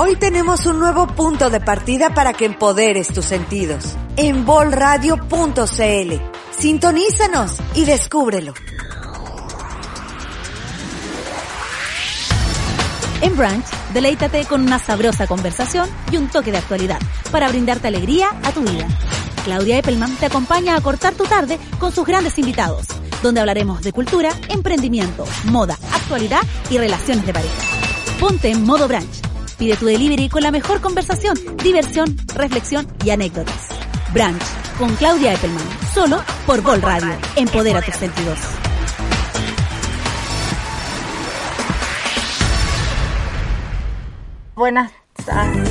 [0.00, 3.96] Hoy tenemos un nuevo punto de partida para que empoderes tus sentidos.
[4.16, 6.14] En bolradio.cl.
[6.56, 8.54] Sintonízanos y descúbrelo.
[13.22, 17.00] En Brunch, deleítate con una sabrosa conversación y un toque de actualidad
[17.32, 18.86] para brindarte alegría a tu vida.
[19.42, 22.86] Claudia Eppelman te acompaña a cortar tu tarde con sus grandes invitados,
[23.20, 27.62] donde hablaremos de cultura, emprendimiento, moda, actualidad y relaciones de pareja.
[28.20, 29.27] Ponte en modo Brunch.
[29.58, 33.68] Pide tu delivery con la mejor conversación, diversión, reflexión y anécdotas.
[34.14, 34.40] Brunch
[34.78, 37.12] con Claudia Eppelman, solo por Bol Radio.
[37.34, 38.38] Empodera tus sentidos.
[44.54, 44.92] Buenas
[45.26, 45.70] tardes.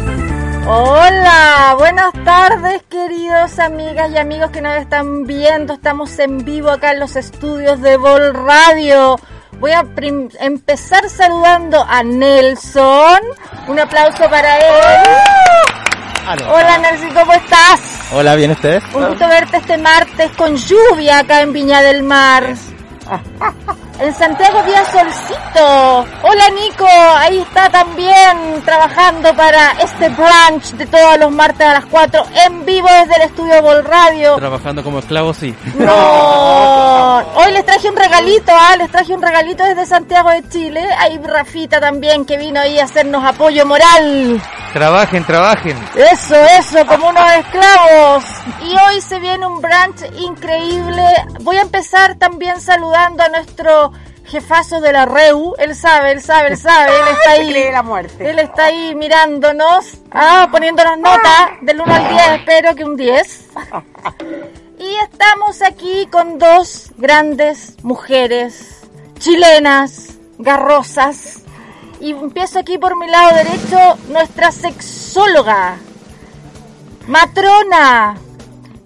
[0.70, 5.74] Hola, buenas tardes queridos amigas y amigos que nos están viendo.
[5.74, 9.18] Estamos en vivo acá en los estudios de Vol Radio.
[9.54, 9.86] Voy a
[10.40, 13.20] empezar saludando a Nelson.
[13.68, 15.08] Un aplauso para él.
[16.50, 17.82] Hola Nelson, ¿cómo estás?
[18.12, 18.84] Hola, ¿bien ustedes?
[18.94, 22.54] Un gusto verte este martes con lluvia acá en Viña del Mar.
[24.00, 26.06] En Santiago había solcito.
[26.22, 31.86] Hola Nico, ahí está también trabajando para este brunch de todos los martes a las
[31.86, 34.36] 4 en vivo desde el estudio Vol Radio.
[34.36, 35.56] Trabajando como esclavo, sí.
[35.80, 40.88] No, hoy les traje un regalito, ah, les traje un regalito desde Santiago de Chile.
[41.00, 44.40] Hay Rafita también que vino ahí a hacernos apoyo moral.
[44.74, 45.78] Trabajen, trabajen.
[45.96, 48.24] Eso, eso, como unos esclavos.
[48.64, 51.04] Y hoy se viene un brunch increíble.
[51.42, 53.92] Voy a empezar también saludando a nuestro
[54.28, 57.72] jefazo de la REU, él sabe, él sabe, él sabe, él está ahí.
[57.72, 58.30] la muerte.
[58.30, 63.46] Él está ahí mirándonos, ah, poniéndonos notas del 1 al 10, espero que un 10.
[64.80, 68.82] Y estamos aquí con dos grandes mujeres
[69.18, 71.40] chilenas, garrosas.
[72.00, 75.78] Y empiezo aquí por mi lado derecho, nuestra sexóloga,
[77.08, 78.18] matrona,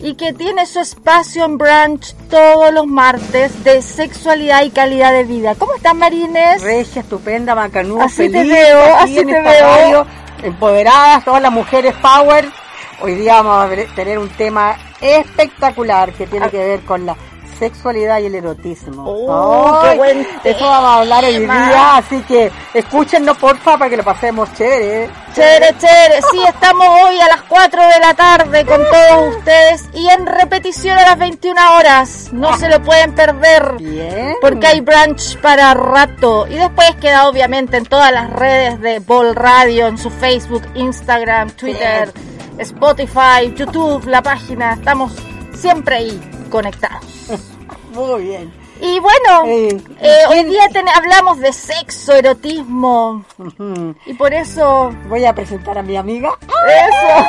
[0.02, 5.24] y que tiene su espacio en brunch todos los martes de sexualidad y calidad de
[5.26, 5.56] vida.
[5.56, 6.62] ¿Cómo estás, Marines?
[6.62, 8.52] Regia, estupenda, macanúa, Así te feliz.
[8.54, 9.62] veo, aquí así te veo.
[9.62, 10.06] radio,
[10.44, 12.50] empoderadas, todas las mujeres power.
[13.02, 17.16] Hoy día vamos a tener un tema espectacular que tiene que ver con la
[17.62, 19.04] sexualidad y el erotismo.
[19.06, 23.98] Oh, qué buen Eso vamos a hablar hoy día, así que escúchennos porfa para que
[23.98, 25.12] lo pasemos chévere.
[25.36, 26.22] Chévere, chévere.
[26.32, 30.98] Sí, estamos hoy a las 4 de la tarde con todos ustedes y en repetición
[30.98, 32.30] a las 21 horas.
[32.34, 33.76] No se lo pueden perder.
[33.78, 34.34] Bien.
[34.42, 36.48] Porque hay brunch para rato.
[36.48, 41.52] Y después queda obviamente en todas las redes de Ball Radio, en su Facebook, Instagram,
[41.52, 42.12] Twitter,
[42.58, 44.74] Spotify, YouTube, la página.
[44.74, 45.14] Estamos
[45.54, 47.04] siempre ahí conectados.
[47.96, 48.54] Muy bien.
[48.84, 53.24] Y bueno, Eh, eh, hoy día ten- hablamos de sexo, erotismo.
[54.08, 54.92] Y por eso...
[55.08, 56.32] Voy a presentar a mi amiga.
[56.42, 57.26] Eso.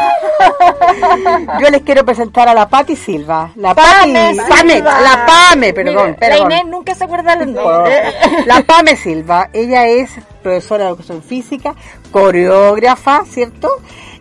[1.60, 3.50] Yo les quiero presentar a la Patti Silva.
[3.56, 6.16] La Pame Patti- Pame, la Pame, perdón.
[6.20, 8.14] La Inés nunca se acuerda los nombres.
[8.46, 10.10] La Pame Silva, ella es
[10.42, 11.74] profesora de educación física,
[12.10, 13.68] coreógrafa, ¿cierto?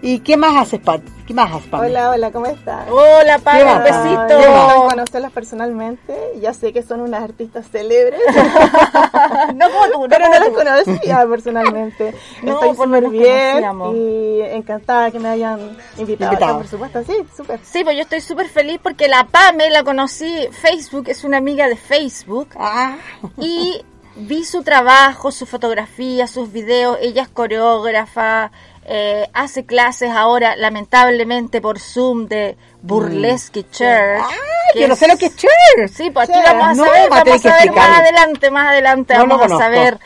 [0.03, 0.99] ¿Y qué más haces, Pat?
[1.27, 1.69] ¿Qué más haces?
[1.71, 2.87] Hola, hola, ¿cómo están?
[2.89, 4.27] Hola, Pame, ¿Qué un besito.
[4.27, 6.15] tal conocerlas personalmente.
[6.41, 8.19] Ya sé que son unas artistas célebres,
[9.55, 10.49] no como tú, no pero como no las
[10.83, 12.15] conocía personalmente.
[12.41, 13.95] No, Estoy pues súper nos bien conocíamos.
[13.95, 15.59] y encantada que me hayan
[15.99, 16.31] invitado.
[16.31, 16.31] Invitado.
[16.33, 17.59] acá, por supuesto, sí, súper.
[17.63, 21.67] Sí, pues yo estoy súper feliz porque la Pame la conocí, Facebook, es una amiga
[21.67, 22.49] de Facebook.
[22.57, 22.95] Ah,
[23.37, 23.85] Y
[24.15, 26.97] vi su trabajo, su fotografía, sus videos.
[27.01, 28.51] Ella es coreógrafa,
[28.83, 34.21] eh, hace clases ahora, lamentablemente por Zoom, de Burlesque Church.
[34.23, 34.29] ah,
[34.73, 35.91] que yo no sé lo que es church.
[35.93, 39.27] Sí, pues aquí vamos a No, saber, vamos a ver más adelante, más adelante No
[39.27, 39.99] vamos a saber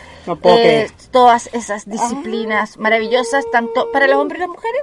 [0.44, 4.82] eh, todas esas disciplinas maravillosas, tanto para los hombres y las mujeres.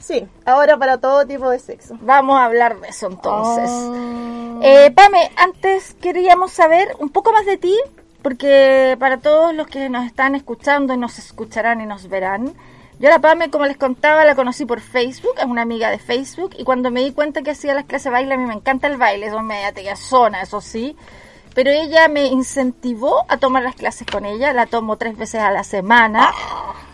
[0.00, 1.96] Sí, ahora para todo tipo de sexo.
[2.00, 3.70] Vamos a hablar de eso entonces.
[3.70, 4.58] Ah.
[4.62, 7.74] Eh, Pame, antes queríamos saber un poco más de ti,
[8.22, 12.54] porque para todos los que nos están escuchando y nos escucharán y nos verán,
[12.98, 15.98] yo a la Pame, como les contaba, la conocí por Facebook, es una amiga de
[15.98, 18.54] Facebook, y cuando me di cuenta que hacía las clases de baile, a mí me
[18.54, 20.96] encanta el baile, soy media zona, eso sí.
[21.54, 25.50] pero ella me incentivó a tomar las clases con ella, la tomo tres veces a
[25.50, 26.32] la semana,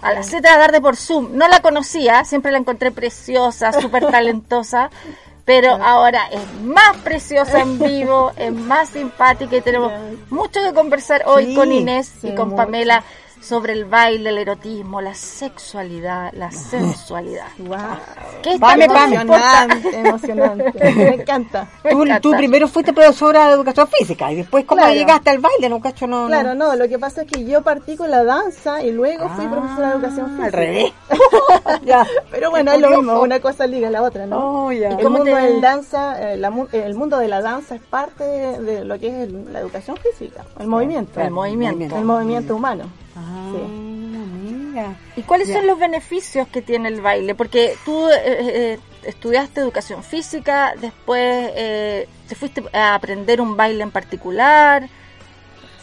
[0.02, 1.36] a las 7 de la tarde por Zoom.
[1.36, 4.90] No la conocía, siempre la encontré preciosa, súper talentosa,
[5.44, 9.92] pero ahora es más preciosa en vivo, es más simpática y tenemos
[10.30, 12.54] mucho que conversar hoy Sí, con Inés y con.
[12.54, 13.02] Pamela
[13.40, 17.46] sobre el baile, el erotismo, la sexualidad, la sensualidad.
[17.58, 17.76] Wow.
[18.42, 18.84] ¿Qué Pame.
[18.84, 19.04] importa?
[19.06, 20.94] Emocionante, emocionante.
[20.94, 21.68] Me encanta.
[21.84, 22.20] Me Tú, encanta.
[22.20, 24.94] tú primero fuiste profesora de educación física y después, ¿cómo Claro.
[24.94, 25.68] llegaste al baile?
[25.68, 26.26] No, cacho, no.
[26.26, 29.44] Claro, no, lo que pasa es que yo partí con la danza y luego fui
[29.46, 30.44] Ah, profesora de educación física.
[30.46, 30.92] Al revés.
[31.84, 32.06] ya.
[32.30, 34.66] Pero bueno, es lo mismo, una cosa liga a la otra, ¿no?
[34.66, 34.70] Oh.
[34.70, 38.58] El mundo te- del danza, eh, la el mundo de la danza es parte de,
[38.60, 41.96] de lo que es el- la educación física, el movimiento, El movimiento.
[41.96, 42.84] el movimiento humano.
[43.20, 43.58] Ah, Sí.
[43.58, 44.94] mira.
[45.16, 45.54] ¿Y cuáles Ya.
[45.56, 47.34] son los beneficios que tiene el baile?
[47.34, 53.82] Porque tú eh, eh, estudiaste educación física, después eh, te fuiste a aprender un baile
[53.82, 54.88] en particular.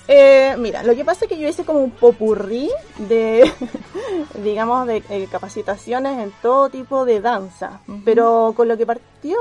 [0.09, 3.51] Eh, mira, lo que pasa es que yo hice como un popurrí de,
[4.41, 7.81] digamos, de eh, capacitaciones en todo tipo de danza.
[8.05, 9.37] Pero con lo que partió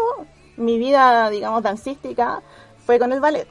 [0.57, 2.43] mi vida, digamos, dancística
[2.85, 3.47] fue con el ballet.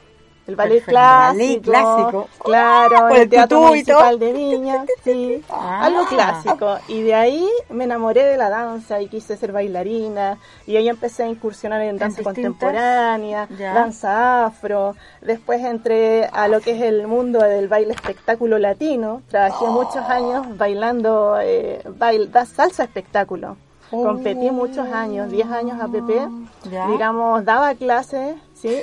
[0.46, 0.90] El ballet Perfecto.
[0.92, 1.36] clásico.
[1.38, 2.28] Ballet clásico.
[2.44, 3.68] Claro, Con el, el Teatro todo.
[3.68, 4.84] Municipal de Viña.
[5.02, 5.84] Sí, Ah.
[5.86, 6.76] algo clásico.
[6.86, 10.38] Y de ahí me enamoré de la danza y quise ser bailarina.
[10.66, 12.34] Y ahí empecé a incursionar en danza distintas?
[12.52, 13.74] contemporánea, Ya.
[13.74, 14.94] danza afro.
[15.20, 19.22] Después entré a lo que es el mundo del baile espectáculo latino.
[19.28, 19.72] Trabajé Oh.
[19.72, 23.56] muchos años bailando eh, bail- da- salsa espectáculo.
[23.90, 24.02] Oh.
[24.04, 26.28] Competí muchos años, 10 años APP.
[26.70, 26.86] Ya.
[26.88, 28.78] Digamos, daba clases, ¿sí?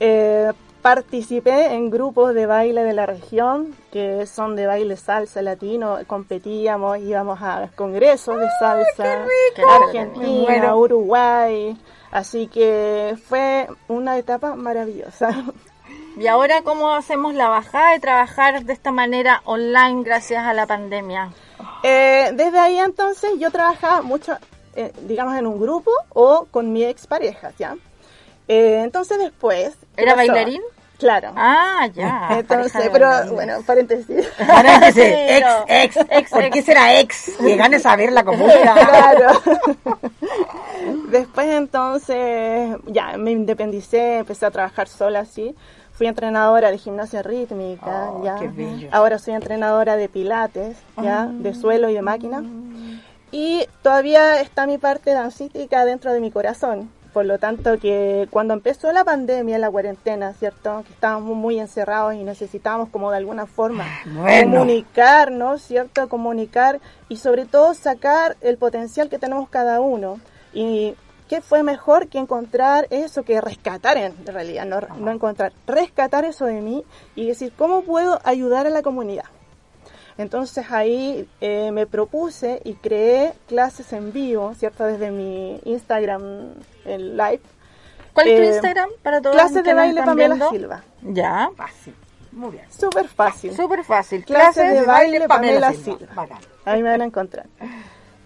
[0.00, 0.50] Eh,
[0.84, 5.96] participé en grupos de baile de la región, que son de baile salsa latino.
[6.06, 9.24] Competíamos, íbamos a congresos de salsa.
[9.66, 10.76] Argentina.
[10.76, 11.74] Uruguay.
[12.10, 15.30] Así que fue una etapa maravillosa.
[16.18, 20.66] ¿Y ahora cómo hacemos la bajada de trabajar de esta manera online gracias a la
[20.66, 21.32] pandemia?
[21.82, 24.36] Eh, desde ahí entonces yo trabajaba mucho,
[24.76, 27.74] eh, digamos, en un grupo o con mi expareja, ¿ya?
[28.48, 29.74] Eh, entonces después...
[29.96, 30.28] ¿qué ¿Era pasó?
[30.28, 30.60] bailarín?
[30.98, 31.32] Claro.
[31.36, 32.28] Ah, ya.
[32.38, 34.26] entonces, pero bueno, paréntesis.
[34.46, 36.54] Paréntesis, ex, ex, ex, ¿Por ex.
[36.54, 37.38] qué será ex?
[37.40, 38.74] Llegan a saber la comunidad.
[38.88, 39.40] claro.
[41.10, 45.54] Después entonces, ya, me independicé, empecé a trabajar sola así.
[45.92, 48.34] Fui entrenadora de gimnasia rítmica, Oh, ya.
[48.36, 48.88] qué bello.
[48.90, 52.42] Ahora soy entrenadora de pilates, ya, de suelo y de máquina.
[53.30, 56.90] Y todavía está mi parte dancística dentro de mi corazón.
[57.14, 60.82] Por lo tanto, que cuando empezó la pandemia, la cuarentena, ¿cierto?
[60.84, 64.58] Que estábamos muy encerrados y necesitábamos como de alguna forma Bueno.
[64.58, 66.08] comunicarnos, ¿cierto?
[66.08, 70.18] Comunicar y sobre todo sacar el potencial que tenemos cada uno.
[70.52, 70.96] Y
[71.28, 76.46] qué fue mejor que encontrar eso, que rescatar en realidad, no, no encontrar, rescatar eso
[76.46, 76.84] de mí
[77.14, 79.26] y decir, ¿cómo puedo ayudar a la comunidad?
[80.16, 84.84] Entonces ahí eh, me propuse y creé clases en vivo, ¿cierto?
[84.84, 86.52] Desde mi Instagram
[86.84, 87.40] el live.
[88.12, 90.50] ¿Cuál es tu Eh, Instagram para todos Clases los que de baile están Pamela viendo?
[90.50, 90.84] Silva.
[91.02, 91.94] Ya, Fácil.
[92.30, 92.64] Muy bien.
[92.70, 93.54] Súper fácil.
[93.56, 94.24] súper fácil.
[94.24, 95.98] Clases de baile baile Pamela Pamela Silva.
[95.98, 96.14] Silva.
[96.14, 96.38] Bacán.
[96.64, 97.46] Ahí me van a encontrar.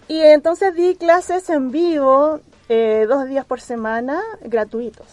[0.07, 2.39] Y entonces di clases en vivo
[2.69, 5.07] eh, dos días por semana gratuitos.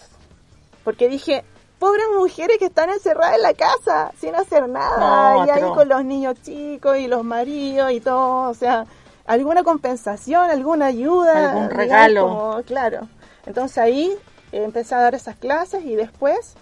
[0.84, 1.44] Porque dije,
[1.87, 4.99] pobres mujeres que están encerradas en la casa sin hacer nada.
[5.35, 8.49] No, y ahí con los niños chicos y los maridos y todo.
[8.50, 8.87] O sea,
[9.27, 11.50] alguna compensación, alguna ayuda.
[11.50, 12.21] Algún digamos, regalo.
[12.28, 13.09] como- claro.
[13.47, 14.16] Entonces ahí
[14.52, 16.55] eh, empecé a dar esas clases y después,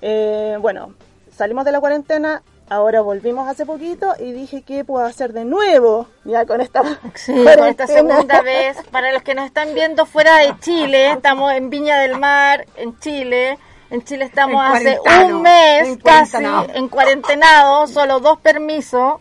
[0.00, 0.94] eh, bueno,
[1.36, 2.42] salimos de la cuarentena.
[2.70, 6.82] Ahora volvimos hace poquito y dije qué puedo hacer de nuevo ya con esta
[7.14, 8.78] Sí, con esta segunda vez.
[8.90, 12.98] Para los que nos están viendo fuera de Chile, estamos en Viña del Mar, en
[13.00, 13.58] Chile.
[13.94, 14.98] En Chile estamos En hace
[15.32, 16.38] un mes en casi
[16.74, 19.20] en cuarentenado, solo dos permisos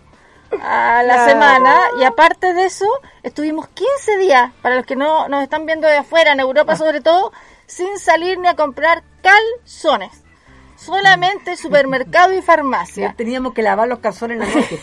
[0.64, 1.30] a la Claro.
[1.30, 1.80] semana.
[2.00, 2.88] Y aparte de eso,
[3.22, 7.02] estuvimos 15 días, para los que no nos están viendo de afuera, en Europa sobre
[7.02, 7.32] todo,
[7.68, 10.24] sin salir ni a comprar calzones.
[10.76, 13.14] Solamente supermercado y farmacia.
[13.16, 14.80] Teníamos que lavar los calzones en la noche.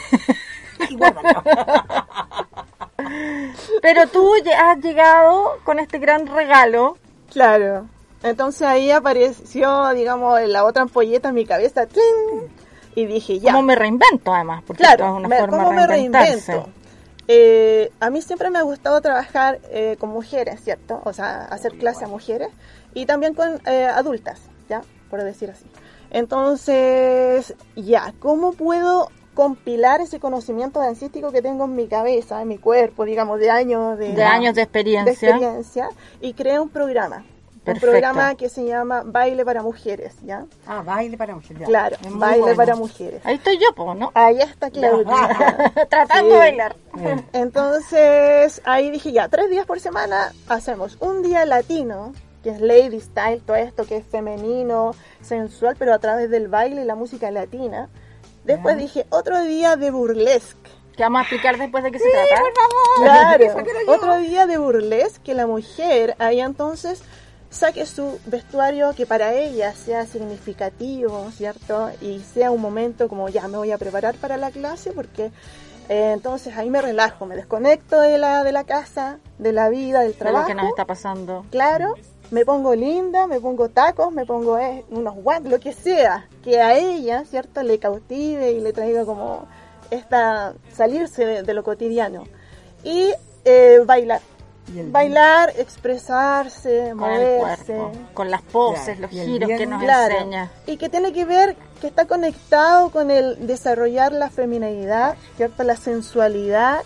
[3.82, 6.96] Pero tú has llegado con este gran regalo.
[7.32, 7.86] Claro.
[8.22, 11.86] Entonces ahí apareció, digamos, la otra ampolleta en mi cabeza.
[11.86, 12.48] ¡tling!
[12.94, 13.52] Y dije, ya.
[13.52, 14.62] ¿Cómo me reinvento además?
[14.66, 16.68] Porque Claro, es una me- forma ¿cómo me reinvento?
[17.28, 21.00] Eh, a mí siempre me ha gustado trabajar eh, con mujeres, ¿cierto?
[21.04, 22.48] O sea, hacer clase a mujeres
[22.92, 24.82] y también con eh, adultas, ¿ya?
[25.08, 25.64] Por decir así.
[26.10, 32.58] Entonces, ya, ¿cómo puedo compilar ese conocimiento dancístico que tengo en mi cabeza, en mi
[32.58, 35.04] cuerpo, digamos, de años de, De años de experiencia.
[35.04, 35.88] de experiencia
[36.20, 37.24] y creé un programa?
[37.74, 37.86] Perfecto.
[37.86, 40.44] Un programa que se llama Baile para Mujeres, ¿ya?
[40.66, 41.60] Ah, baile para mujeres.
[41.60, 41.66] ya.
[41.66, 42.56] Claro, Es Baile bueno.
[42.56, 43.20] para Mujeres.
[43.24, 44.10] Ahí estoy yo, po, ¿no?
[44.14, 45.74] Ahí está Claudia.
[45.88, 46.32] Tratando Sí.
[46.32, 46.76] de bailar.
[47.32, 52.12] Entonces, ahí dije ya, tres días por semana hacemos un día latino,
[52.42, 56.82] que es lady style, todo esto que es femenino, sensual, pero a través del baile
[56.82, 57.88] y la música latina.
[58.44, 60.70] Después dije otro día de burlesque.
[60.96, 62.42] Que vamos a explicar después de qué se trata.
[63.02, 63.92] Claro, Eso quiero yo.
[63.92, 67.02] otro día de burlesque que la mujer ahí entonces
[67.50, 71.90] saque su vestuario que para ella sea significativo, ¿cierto?
[72.00, 75.32] Y sea un momento como ya me voy a preparar para la clase porque
[75.88, 80.00] eh, entonces ahí me relajo, me desconecto de la, de la casa, de la vida,
[80.00, 80.46] del De lo trabajo.
[80.46, 81.44] que nos está pasando.
[81.50, 81.94] Claro,
[82.30, 86.60] me pongo linda, me pongo tacos, me pongo eh, unos guantes, lo que sea, que
[86.60, 87.64] a ella, ¿cierto?
[87.64, 89.48] Le cautive y le traiga como
[89.90, 92.22] esta, salirse de, de lo cotidiano.
[92.84, 93.10] Y
[93.44, 94.20] eh, bailar.
[94.76, 97.64] El- Bailar, expresarse, Con el moverse.
[97.74, 99.00] cuerpo, con las poses, Claro.
[99.02, 100.14] los giros que nos Claro.
[100.14, 100.50] enseña.
[100.66, 105.64] Y que tiene que ver, que está conectado con el desarrollar la feminidad, ¿cierto?
[105.64, 106.82] La sensualidad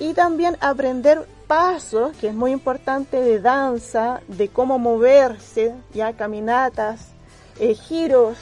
[0.00, 7.08] y también aprender pasos, que es muy importante, de danza, de cómo moverse, ya caminatas,
[7.60, 8.36] eh, giros,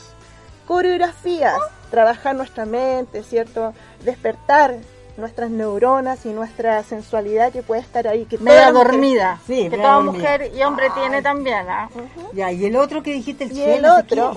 [0.66, 1.56] coreografías,
[1.90, 3.74] trabajar nuestra mente, ¿cierto?
[4.04, 4.76] Despertar
[5.16, 8.24] nuestras neuronas y nuestra sensualidad que puede estar ahí.
[8.24, 9.40] Que Media toda mujer- dormida.
[9.46, 10.12] Sí, que toda dormida.
[10.12, 11.88] mujer y hombre tiene también, ¿ah?
[12.32, 14.36] Ya, y el otro que dijiste, el Y el otro,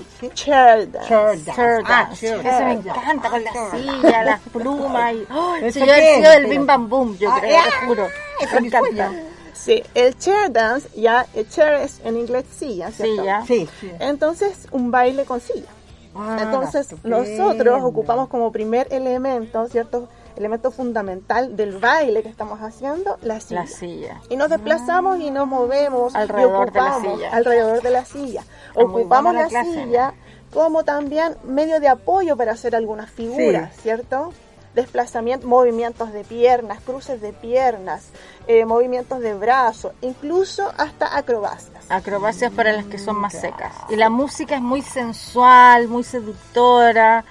[0.92, 2.26] dance.
[2.26, 5.26] chair Ese me encanta con la Chair silla, las plumas y.
[5.28, 5.64] ¡Ay!
[5.64, 8.06] ¿Eso si yo he sido del bim bam boom, yo Ah, creo, ah, te juro.
[8.40, 9.12] ese Me encanta.
[9.54, 13.16] Sí, el chair dance, ya, el chair es en inglés silla, ¿cierto?
[13.16, 13.42] Silla.
[13.46, 13.90] Sí, sí.
[13.98, 15.66] Entonces, un baile con silla.
[16.14, 20.08] Ah, Entonces, nosotros ocupamos como primer elemento, ¿cierto?
[20.38, 23.62] Elemento fundamental del baile que estamos haciendo, la silla.
[23.62, 24.20] La silla.
[24.28, 27.30] Y nos desplazamos y nos movemos Alrededor de la silla.
[27.32, 28.40] alrededor de la silla.
[28.68, 29.72] Está muy ocupamos la, clase.
[29.72, 30.14] silla
[30.54, 34.32] como también medio de apoyo para hacer algunas figuras, ¿cierto?
[34.76, 38.10] Desplazamiento, movimientos de piernas, cruces de piernas,
[38.46, 41.84] eh, movimientos de brazos, incluso hasta acrobacias.
[41.88, 43.74] Acrobacias para las que son más secas.
[43.88, 47.24] Y la música es muy sensual, muy seductora.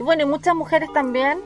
[0.00, 1.38] Y bueno, y muchas mujeres también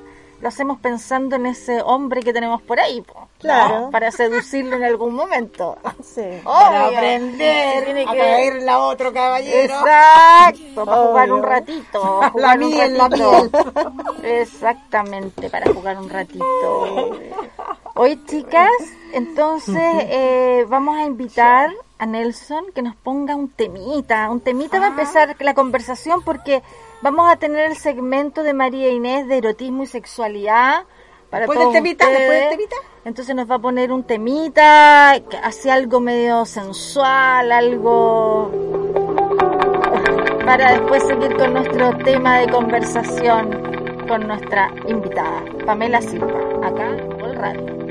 [0.43, 3.29] lo hacemos pensando en ese hombre que tenemos por ahí, po, ¿no?
[3.39, 3.91] Claro.
[3.91, 5.79] Para seducirlo en algún momento.
[6.03, 6.21] Sí.
[6.45, 9.73] Para aprender Tiene a que- caerle a otro caballero.
[9.75, 12.21] Exacto, para jugar un ratito.
[12.35, 13.73] La un miel, la ratito.
[14.25, 16.45] Exactamente, para jugar un ratito.
[17.95, 18.71] Hoy, chicas,
[19.13, 19.77] entonces
[20.09, 25.37] eh, vamos a invitar a Nelson que nos ponga un temita, un temita para empezar
[25.39, 26.63] la conversación porque
[27.03, 30.85] vamos a tener el segmento de María Inés de erotismo y sexualidad.
[31.31, 32.51] Para Después del temita, después del ustedes.
[32.51, 32.77] temita.
[33.05, 38.51] Entonces nos va a poner un temita, hace algo medio sensual, algo
[40.45, 43.73] para después seguir con nuestro tema de conversación
[44.09, 47.82] con nuestra invitada, Pamela Silva, acá en el radio.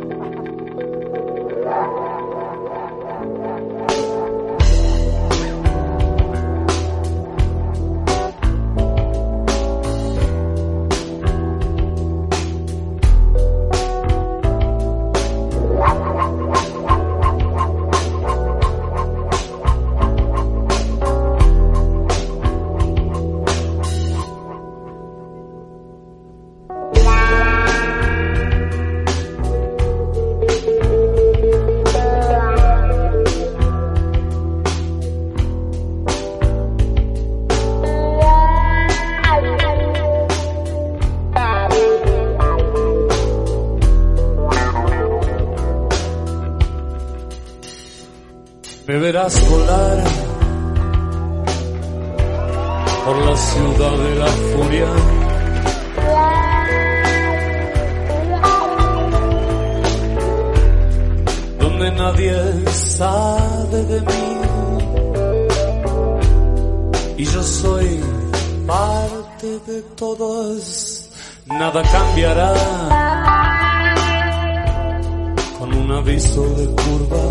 [76.12, 77.24] De curva.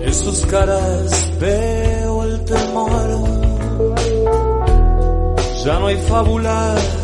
[0.00, 3.10] En sus caras veo el temor.
[5.62, 6.99] Ya no hay fábulas.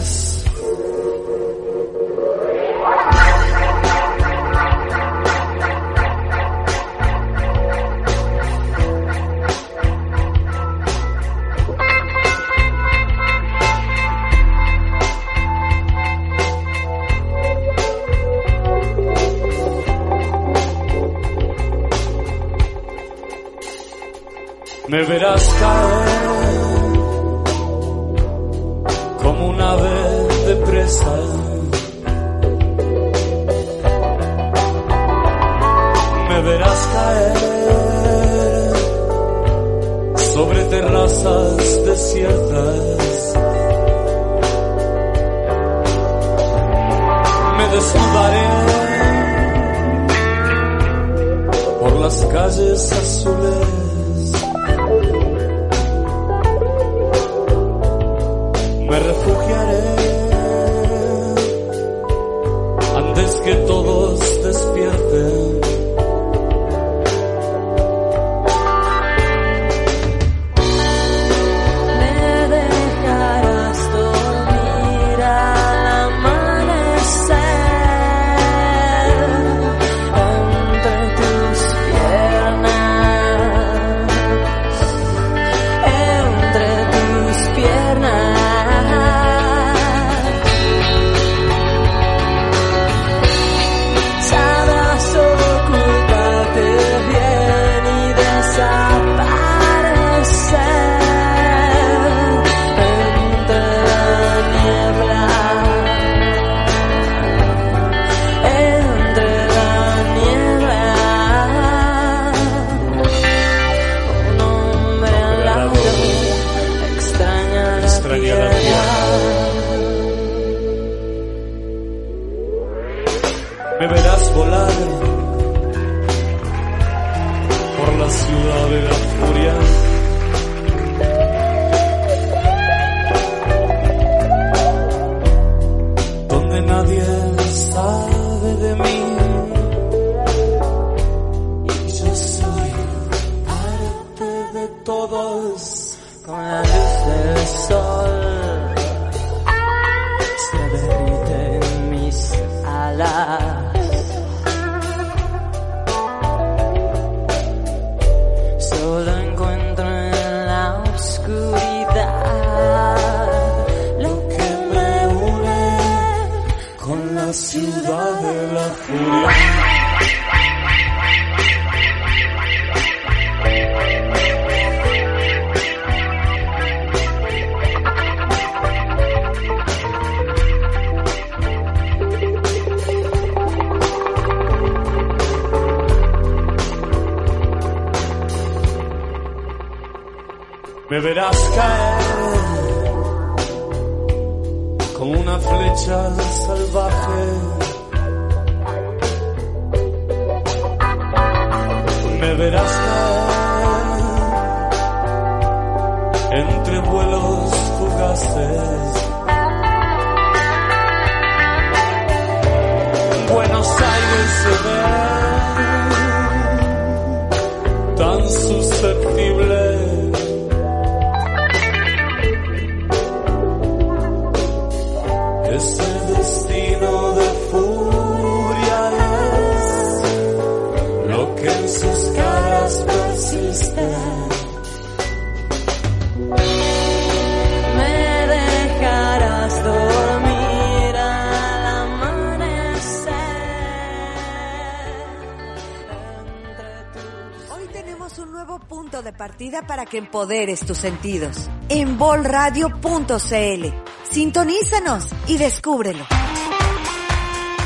[248.97, 251.49] Punto de partida para que empoderes tus sentidos.
[251.69, 253.67] En bolradio.cl.
[254.11, 256.04] Sintonízanos y descúbrelo.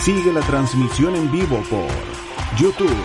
[0.02, 1.88] Sigue la transmisión en vivo por
[2.58, 2.96] YouTube,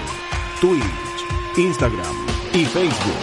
[0.61, 2.15] Twitch, Instagram
[2.53, 3.13] y Facebook.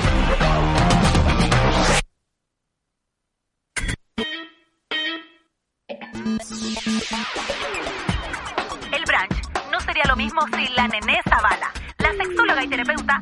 [8.93, 13.21] El brunch no sería lo mismo sin la Nené Zavala, la sexóloga y terapeuta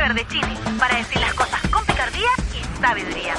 [0.00, 3.34] de Chile, para decir las cosas con picardía y sabiduría.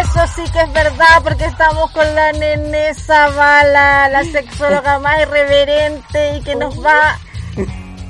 [0.00, 6.36] Eso sí que es verdad, porque estamos con la Nene Zavala, la sexóloga más irreverente
[6.36, 7.18] y que nos va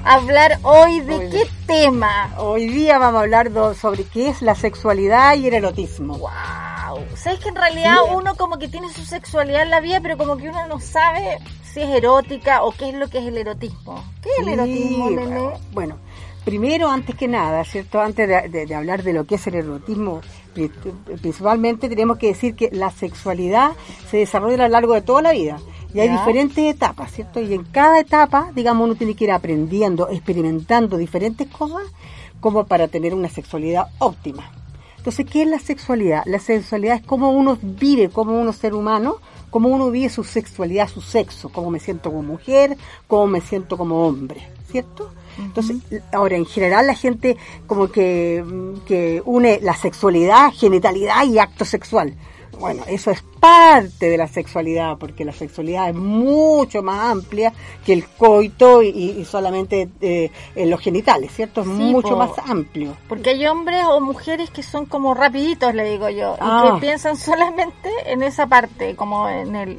[0.04, 2.34] a hablar hoy de Hoy qué tema.
[2.36, 6.18] Hoy día vamos a hablar sobre qué es la sexualidad y el erotismo.
[6.18, 7.04] Wow.
[7.16, 8.10] ¿Sabes que en realidad Sí.
[8.14, 11.38] uno como que tiene su sexualidad en la vida, pero como que uno no sabe
[11.76, 14.02] si es erótica o qué es lo que es el erotismo?
[14.22, 15.96] ¿Qué es el Sí, erotismo, bueno,
[16.44, 18.00] primero, antes que nada, ¿cierto?
[18.00, 20.22] Antes de, de- de hablar de lo que es el erotismo,
[20.54, 20.70] pri-
[21.20, 23.72] principalmente tenemos que decir que la sexualidad
[24.10, 25.58] se desarrolla a lo largo de toda la vida.
[25.92, 26.16] Y hay Ya.
[26.18, 27.40] diferentes etapas, ¿cierto?
[27.40, 31.82] Y en cada etapa, digamos, uno tiene que ir aprendiendo, experimentando diferentes cosas
[32.40, 34.50] como para tener una sexualidad óptima.
[34.98, 36.22] Entonces, ¿qué es la sexualidad?
[36.26, 39.16] La sexualidad es cómo uno vive como uno ser humano,
[39.50, 43.76] cómo uno vive su sexualidad, su sexo, cómo me siento como mujer, cómo me siento
[43.76, 45.10] como hombre, ¿cierto?
[45.38, 45.78] Entonces,
[46.12, 48.42] ahora, en general la gente como que,
[48.86, 52.14] que une la sexualidad, genitalidad y acto sexual.
[52.58, 57.52] Bueno, eso es parte de la sexualidad, porque la sexualidad es mucho más amplia
[57.84, 61.60] que el coito y, y solamente eh, en los genitales, ¿cierto?
[61.60, 62.16] Es Sí, mucho po.
[62.16, 62.96] más amplio.
[63.08, 66.72] Porque hay hombres o mujeres que son como rapiditos, le digo yo, y Ah.
[66.74, 69.78] que piensan solamente en esa parte, como en el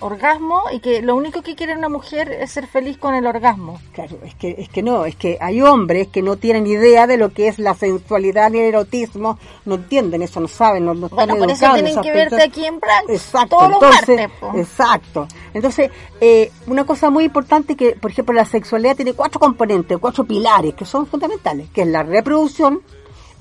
[0.00, 3.80] orgasmo, y que lo único que quiere una mujer es ser feliz con el orgasmo.
[3.92, 7.16] Claro, es que, es que no, es que hay hombres que no tienen idea de
[7.16, 11.08] lo que es la sensualidad ni el erotismo, no entienden eso, no saben, no, no
[11.08, 14.38] Bueno, por eso tienen que verte aquí en Branch Exacto, todos los entonces, martes.
[14.40, 14.58] po.
[14.58, 15.28] exacto.
[15.54, 20.24] Entonces, eh, una cosa muy importante que, por ejemplo, la sexualidad tiene cuatro componentes, cuatro
[20.24, 22.82] pilares que son fundamentales, que es la reproducción,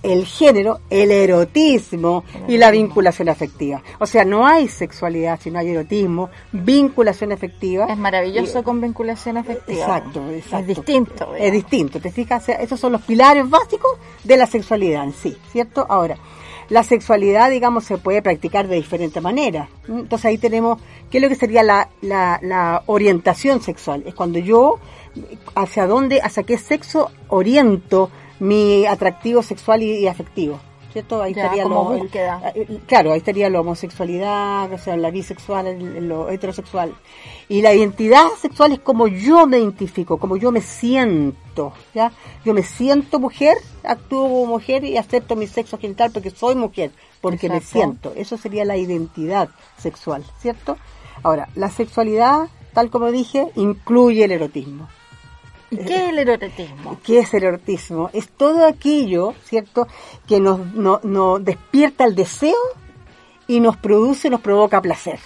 [0.03, 3.81] el género, el erotismo y la vinculación afectiva.
[3.99, 7.85] O sea, no hay sexualidad si no hay erotismo, vinculación afectiva.
[7.89, 9.79] Es maravilloso con vinculación afectiva.
[9.79, 10.57] Exacto, exacto.
[10.57, 11.35] Es distinto.
[11.35, 12.43] Es distinto, ¿te fijas?
[12.43, 13.91] O sea, esos son los pilares básicos
[14.23, 15.85] de la sexualidad en sí, ¿cierto?
[15.89, 16.17] Ahora,
[16.69, 19.69] la sexualidad, digamos, se puede practicar de diferentes maneras.
[19.87, 20.01] ¿m?
[20.01, 20.79] Entonces ahí tenemos,
[21.09, 24.03] ¿qué es lo que sería la, la, la orientación sexual?
[24.05, 24.79] Es cuando yo,
[25.55, 30.59] hacia dónde, hacia qué sexo oriento mi atractivo sexual y, y afectivo.
[30.93, 31.21] ¿Cierto?
[31.21, 32.53] Ahí Ya, estaría como lo, búsqueda.
[32.55, 36.95] eh, Claro, ahí estaría la homosexualidad, o sea, la bisexual, el- lo heterosexual.
[37.49, 42.11] Y la identidad sexual es como yo me identifico, como yo me siento, ¿ya?
[42.45, 46.91] Yo me siento mujer, actúo como mujer y acepto mi sexo genital porque soy mujer,
[47.21, 48.13] porque me siento.
[48.15, 50.77] Eso sería la identidad sexual, ¿cierto?
[51.21, 54.87] Ahora, la sexualidad, tal como dije, incluye el erotismo.
[55.69, 56.97] ¿Y qué es el erotismo?
[57.03, 58.09] ¿Qué es el erotismo?
[58.13, 59.87] Es todo aquello, ¿cierto?,
[60.27, 62.55] que nos, no- nos despierta el deseo
[63.47, 65.19] y nos produce, nos provoca placer.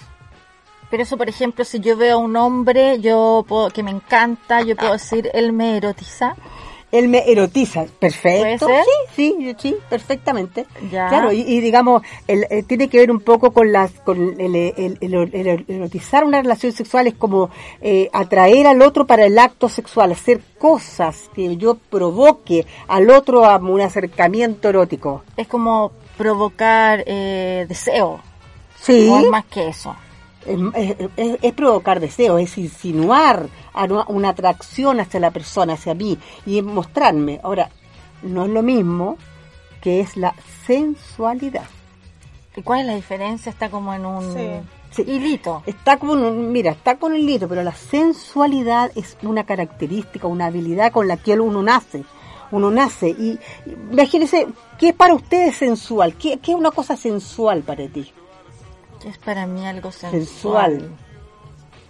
[0.90, 4.62] Pero eso, por ejemplo, si yo veo a un hombre yo puedo, que me encanta,
[4.62, 6.34] yo puedo decir, él me erotiza.
[6.92, 8.66] Él me erotiza, perfecto.
[8.66, 8.84] ¿Puede ser?
[9.16, 10.66] Sí, sí, sí, perfectamente.
[10.90, 11.08] Ya.
[11.08, 14.54] Claro, y, y digamos, el, eh, tiene que ver un poco con las, con el,
[14.54, 17.48] el- el- erotizar una relación sexual es como
[17.80, 23.46] eh, atraer al otro para el acto sexual, hacer cosas que yo provoque al otro
[23.46, 25.22] a un acercamiento erótico.
[25.36, 28.20] Es como provocar eh, deseo.
[28.80, 29.08] Sí.
[29.08, 29.96] O es más que eso.
[30.46, 35.94] Es, es- es- es provocar deseo, es insinuar a una, atracción hacia la persona, hacia
[35.94, 37.40] mí, y es mostrarme.
[37.42, 37.70] Ahora,
[38.22, 39.16] no es lo mismo
[39.80, 40.34] que es la
[40.66, 41.64] sensualidad.
[42.56, 43.50] ¿Y cuál es la diferencia?
[43.50, 44.34] Está como en un
[44.90, 45.02] Sí.
[45.06, 45.62] hilito.
[45.66, 50.46] Está como, un- mira, está con el hilo, pero la sensualidad es una característica, una
[50.46, 52.04] habilidad con la que uno nace.
[52.50, 54.46] Uno nace y, y imagínese,
[54.78, 56.14] ¿qué es para ustedes sensual?
[56.16, 58.12] ¿Qué, qué es una cosa sensual para ti?
[59.04, 60.22] Es para mí algo sensual.
[60.72, 60.90] Sensual.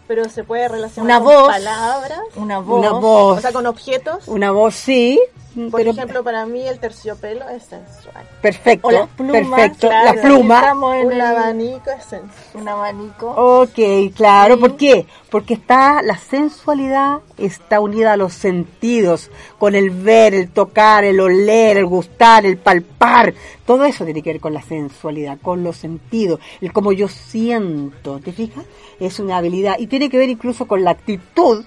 [0.09, 1.49] Pero se puede relacionar Una con voz.
[1.49, 2.21] palabras.
[2.37, 2.79] Una voz.
[2.79, 3.39] Una voz.
[3.39, 4.29] O sea, con objetos.
[4.29, 5.21] Una voz sí,
[5.55, 8.27] Por pero ejemplo, para mí el terciopelo es sensual.
[8.41, 9.89] perfecto, O las plumas, perfecto.
[9.89, 10.59] claro, la pluma.
[10.61, 12.31] estamos en Un el- abanico es sensual.
[12.55, 13.31] Un abanico.
[13.31, 15.07] Ok, claro, ¿por qué?
[15.31, 21.21] Porque está la sensualidad está unida a los sentidos, con el ver, el tocar, el
[21.21, 23.35] oler, el gustar, el palpar.
[23.67, 28.21] Todo eso tiene que ver con la sensualidad, con los sentidos, el cómo yo siento,
[28.21, 28.65] ¿te fijas?
[29.01, 31.65] Es una habilidad y tiene que ver incluso con la actitud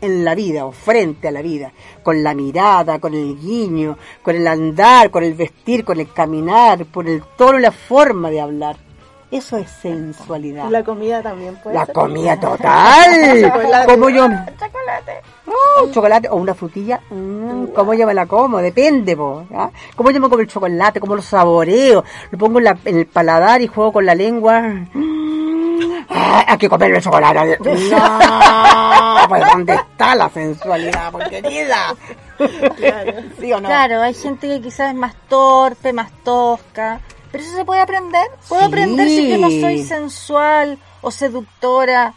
[0.00, 4.36] en la vida o frente a la vida, con la mirada, con el guiño, con
[4.36, 8.40] el andar, con el vestir, con el caminar, por el tono y la forma de
[8.40, 8.89] hablar.
[9.30, 10.66] Eso es sensualidad.
[10.68, 11.94] Y la comida también puede La ser.
[11.94, 13.40] comida total.
[13.42, 13.92] Chocolate.
[13.92, 14.24] Como yo.
[14.26, 15.20] Chocolate.
[15.46, 17.00] Oh, chocolate o una frutilla.
[17.10, 18.58] mm, ¿Cómo yo me la como?
[18.58, 19.70] Depende, po, ¿ya?
[19.96, 20.98] ¿Cómo yo me como el chocolate?
[21.00, 22.02] ¿Cómo lo saboreo?
[22.30, 24.60] Lo pongo en, la- en el paladar y juego con la lengua.
[24.62, 27.58] Mm, ah, hay que comerlo el chocolate.
[29.20, 31.94] No, pues ¿dónde está la sensualidad, por querida?
[33.38, 33.68] ¿Sí o no?
[33.68, 37.00] Claro, hay gente que quizás es más torpe, más tosca.
[37.32, 38.26] Pero eso se puede aprender.
[38.48, 38.68] ¿Puedo Sí.
[38.68, 42.14] aprender si yo no soy sensual o seductora?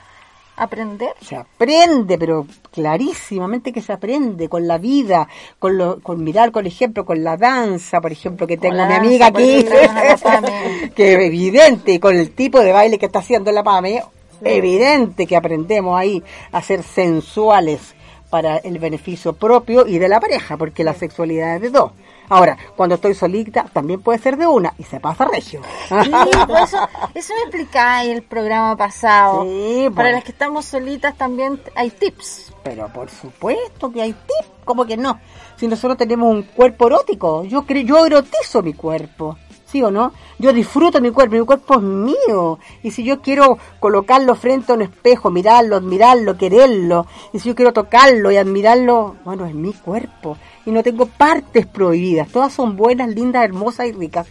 [0.56, 1.14] ¿Aprender?
[1.20, 6.68] Se aprende, pero clarísimamente que se aprende con la vida, con, lo, con mirar, por
[6.68, 9.66] ejemplo, con la danza, por ejemplo, que tengo mi amiga aquí,
[10.96, 14.04] que es evidente, con el tipo de baile que está haciendo la PAME,
[14.44, 16.22] evidente que aprendemos ahí
[16.52, 17.96] a ser sensuales
[18.30, 21.92] para el beneficio propio y de la pareja, porque la sexualidad es de dos.
[22.34, 25.62] Ahora, cuando estoy solita, también puede ser de una y se pasa regio.
[25.88, 26.12] Sí,
[26.48, 29.44] pues eso, eso me explicáis el programa pasado.
[29.44, 32.52] Sí, Para las que estamos solitas también hay tips.
[32.64, 35.20] Pero por supuesto que hay tips, como que no.
[35.58, 40.12] Si nosotros tenemos un cuerpo erótico, yo creo, yo erotizo mi cuerpo, ¿sí o no?
[40.40, 42.58] Yo disfruto mi cuerpo, mi cuerpo es mío.
[42.82, 47.56] Y si yo quiero colocarlo frente a un espejo, mirarlo, admirarlo, quererlo, y si yo
[47.56, 50.36] quiero tocarlo y admirarlo, bueno, es mi cuerpo.
[50.66, 54.28] Y no tengo partes prohibidas, todas son buenas, lindas, hermosas y ricas.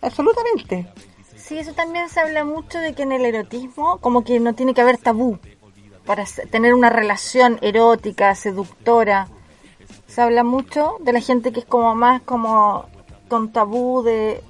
[0.00, 0.88] Absolutamente.
[1.36, 4.72] Sí, eso también se habla mucho de que en el erotismo como que no tiene
[4.72, 5.38] que haber tabú
[6.06, 9.28] para tener una relación erótica, seductora.
[10.06, 12.86] Se habla mucho de la gente que es como más como
[13.28, 14.42] con tabú de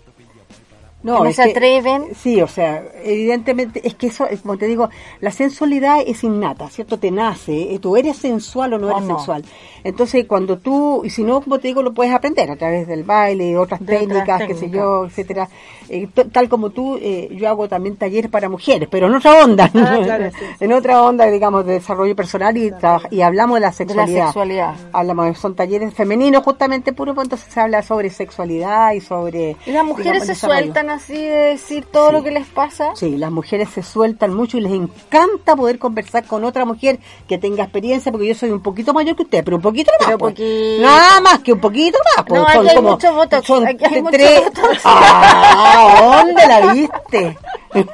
[1.03, 2.09] No, no se que- atreven.
[2.15, 6.69] Sí, o sea, evidentemente es que eso, es como te digo, la sensualidad es innata,
[6.69, 6.99] ¿cierto?
[6.99, 9.17] Te nace, eh, tú eres sensual o no eres no.
[9.17, 9.45] sensual.
[9.83, 13.05] Entonces, cuando tú, y si no, como te digo, lo puedes aprender a través del
[13.05, 15.49] baile, otras De otras técnicas, qué sé yo, etcétera.
[15.89, 19.65] Eh, tal como tú, eh, yo hago también talleres para mujeres, pero en otra onda,
[19.75, 20.45] Ah, claro, sí, sí.
[20.65, 22.71] en otra onda, digamos, de desarrollo personal y,
[23.11, 24.27] y hablamos de la De la sexualidad.
[24.27, 24.75] sexualidad.
[24.93, 29.57] Hablamos, son talleres femeninos justamente puro, entonces se habla sobre sexualidad y sobre...
[29.67, 30.59] Y las mujeres digamos, se desarrollo.
[30.91, 32.13] Así de decir todo Sí.
[32.15, 32.91] lo que les pasa.
[32.95, 36.99] Sí, las mujeres se sueltan mucho y les encanta poder conversar con otra mujer
[37.29, 40.07] que tenga experiencia, porque yo soy un poquito mayor que usted, pero un poquito más.
[40.07, 40.33] Pero pues.
[40.35, 40.83] poquito.
[40.83, 42.25] Nada más que un poquito más.
[42.27, 42.41] pues.
[42.41, 44.43] No, Son aquí hay como- mucho botox, son aquí hay mucho tres-.
[44.85, 47.39] Ah, ¿dónde la viste?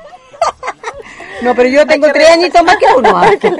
[1.43, 3.11] No, pero yo tengo tres añitos más que uno.
[3.15, 3.31] ah.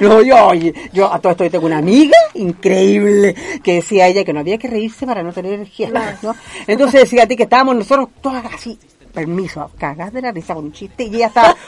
[0.00, 4.24] No, yo, oye, yo a todo esto yo tengo una amiga increíble que decía ella
[4.24, 6.34] que no había que reírse para no tener gestos, ¿no?
[6.66, 8.78] Entonces decía a ti que estábamos nosotros todas así,
[9.12, 11.54] permiso, cagadas de la risa con un chiste y ella estaba,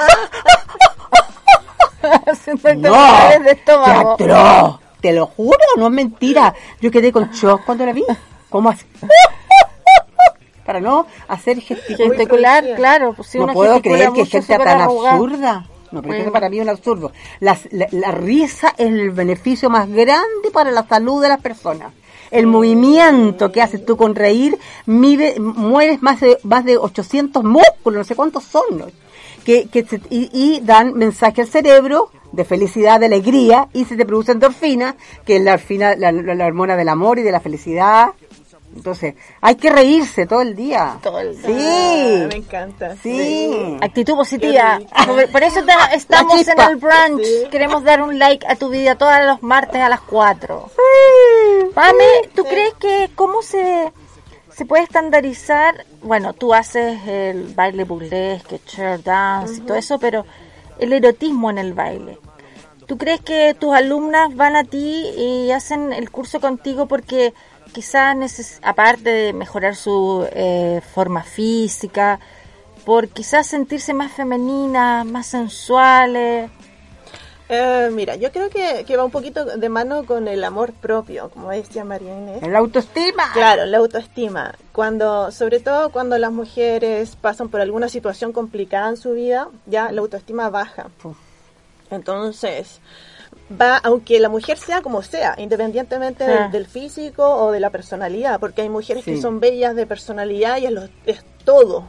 [2.76, 4.16] no, de estómago.
[5.00, 6.54] te lo juro, no es mentira.
[6.80, 8.04] Yo quedé con shock cuando la vi.
[8.48, 8.84] ¿Cómo así?
[10.70, 12.64] Para no hacer gesticular.
[12.76, 13.12] Claro.
[13.14, 15.66] Pues si no puedo creer que gente tan absurda.
[15.90, 16.22] No, pero Bueno.
[16.22, 17.10] eso para mí es un absurdo.
[17.40, 17.58] La,
[17.90, 21.92] la risa es el beneficio más grande para la salud de las personas.
[22.30, 24.56] El movimiento que haces tú con reír,
[24.86, 28.86] mide, mueves más de, más de 800 músculos, no sé cuántos son, ¿no?
[29.44, 33.96] que, que se- y, y dan mensaje al cerebro de felicidad, de alegría, y se
[33.96, 35.58] te produce endorfina, que es la,
[35.96, 38.10] la- la hormona del amor y de la felicidad.
[38.74, 40.98] Entonces, hay que reírse todo el día.
[41.02, 41.48] Todo el día.
[41.48, 42.26] Ah, Sí.
[42.28, 42.96] me encanta.
[43.02, 43.76] Sí.
[43.80, 44.78] Actitud positiva.
[45.32, 47.22] Por, eso ta- estamos en el brunch.
[47.24, 47.48] Sí.
[47.50, 50.70] Queremos dar un like a tu vida todos los martes a las 4.
[51.74, 52.04] Pame,
[52.34, 53.92] ¿tú crees que cómo se,
[54.54, 55.84] se puede estandarizar?
[56.02, 60.24] Bueno, tú haces el baile burlesque, chair dance y todo eso, pero
[60.78, 62.18] el erotismo en el baile.
[62.86, 67.32] ¿Tú crees que tus alumnas van a ti y hacen el curso contigo porque
[67.72, 72.20] quizás, aparte de mejorar su eh, forma física,
[72.84, 76.50] por quizás sentirse más femeninas, más sensuales?
[77.52, 81.30] Eh, mira, yo creo que, que va un poquito de mano con el amor propio,
[81.30, 82.46] como decía María Inés.
[82.46, 83.32] La autoestima.
[83.32, 84.54] Claro, la autoestima.
[84.70, 89.90] Cuando, sobre todo cuando las mujeres pasan por alguna situación complicada en su vida, ya
[89.90, 90.86] la autoestima baja.
[91.90, 92.80] Entonces,
[93.50, 96.30] va, aunque la mujer sea como sea, independientemente Sí.
[96.30, 99.14] del, del físico o de la personalidad, porque hay mujeres Sí.
[99.14, 101.84] que son bellas de personalidad y es, lo- es todo.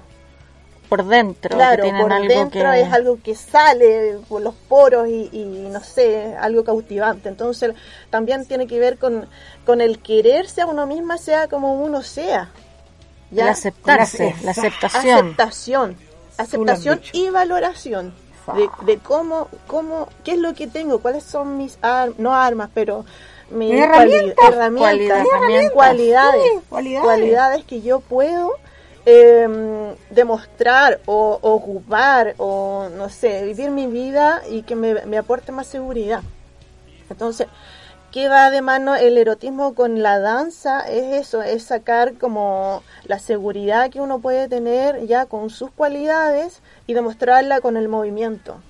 [0.89, 2.81] Por dentro, Claro, que por algo dentro que...
[2.81, 7.29] es algo que sale por los poros y, y no sé, algo cautivante.
[7.29, 7.73] Entonces
[8.09, 9.25] también tiene que ver con,
[9.65, 12.49] con el quererse a uno misma, sea como uno sea.
[13.31, 15.17] el aceptarse, la aceptación.
[15.27, 15.97] Aceptación.
[16.37, 18.13] Aceptación y valoración.
[18.55, 22.69] De, de cómo, cómo, qué es lo que tengo, cuáles son mis armas, no armas,
[22.73, 23.05] pero
[23.49, 24.35] mis herramientas.
[24.49, 25.71] herramientas, Cualidades.
[25.73, 27.03] cualidades, Sí, cualidades.
[27.05, 28.51] cualidades que yo puedo
[29.05, 35.17] eh, demostrar o, o ocupar o no sé, vivir mi vida y que me, me
[35.17, 36.21] aporte más seguridad.
[37.09, 37.47] Entonces,
[38.11, 40.81] ¿qué va de mano el erotismo con la danza?
[40.81, 46.61] Es eso, es sacar como la seguridad que uno puede tener ya con sus cualidades
[46.87, 48.61] y demostrarla con el movimiento.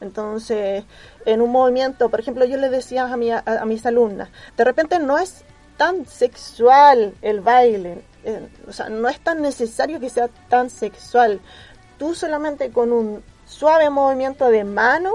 [0.00, 0.84] Entonces,
[1.26, 4.64] en un movimiento, por ejemplo, yo les decía a, mi- a- a mis alumnas, de
[4.64, 5.44] repente no es
[5.76, 11.40] tan sexual el baile, eh, o sea, no es tan necesario que sea tan sexual.
[11.98, 15.12] Tú solamente con un suave movimiento de mano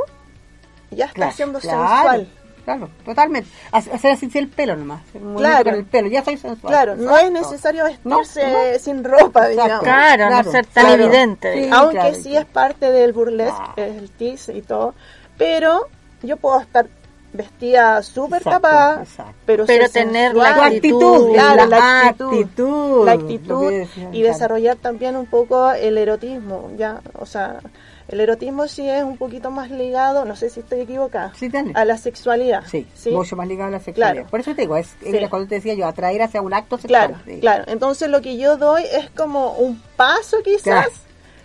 [0.91, 2.27] ya estás Claro, siendo claro, sensual.
[2.65, 3.47] Claro, totalmente.
[3.71, 5.01] Hacer así el pelo nomás.
[5.37, 5.63] Claro.
[5.65, 6.73] con el pelo, ya soy sensual.
[6.73, 8.79] Claro, no es necesario vestirse no.
[8.79, 9.83] sin ropa, digamos.
[9.83, 11.03] Claro, no ser tan claro.
[11.03, 11.63] evidente.
[11.63, 12.39] Sí, Aunque claro, sí claro.
[12.39, 13.73] es parte del burlesque, Ah.
[13.85, 14.95] el tease y todo,
[15.37, 15.87] pero
[16.23, 16.87] yo puedo estar
[17.33, 19.33] vestida súper tapada, exacto.
[19.45, 20.57] pero, Pero tener sensual.
[20.57, 24.11] la actitud, claro, la la actitud, actitud, la actitud y claro.
[24.33, 27.59] desarrollar también un poco el erotismo, ya, o sea,
[28.07, 31.85] el erotismo sí es un poquito más ligado, no sé si estoy equivocada, Sí, a
[31.85, 32.63] la sexualidad.
[32.69, 33.11] Sí, ¿sí?
[33.11, 34.13] mucho más ligado a la sexualidad.
[34.13, 34.29] Claro.
[34.29, 35.11] Por eso te digo, es, Sí.
[35.29, 37.07] cuando te decía yo, atraer hacia un acto sexual.
[37.09, 37.39] Claro, sí.
[37.39, 37.63] claro.
[37.67, 40.91] Entonces lo que yo doy es como un paso quizás, Claro.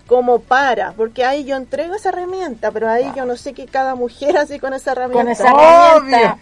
[0.07, 3.94] como para, porque ahí yo entrego esa herramienta, pero ahí yo no sé que cada
[3.94, 5.23] mujer así con esa herramienta.
[5.23, 6.38] Con esa Obvio.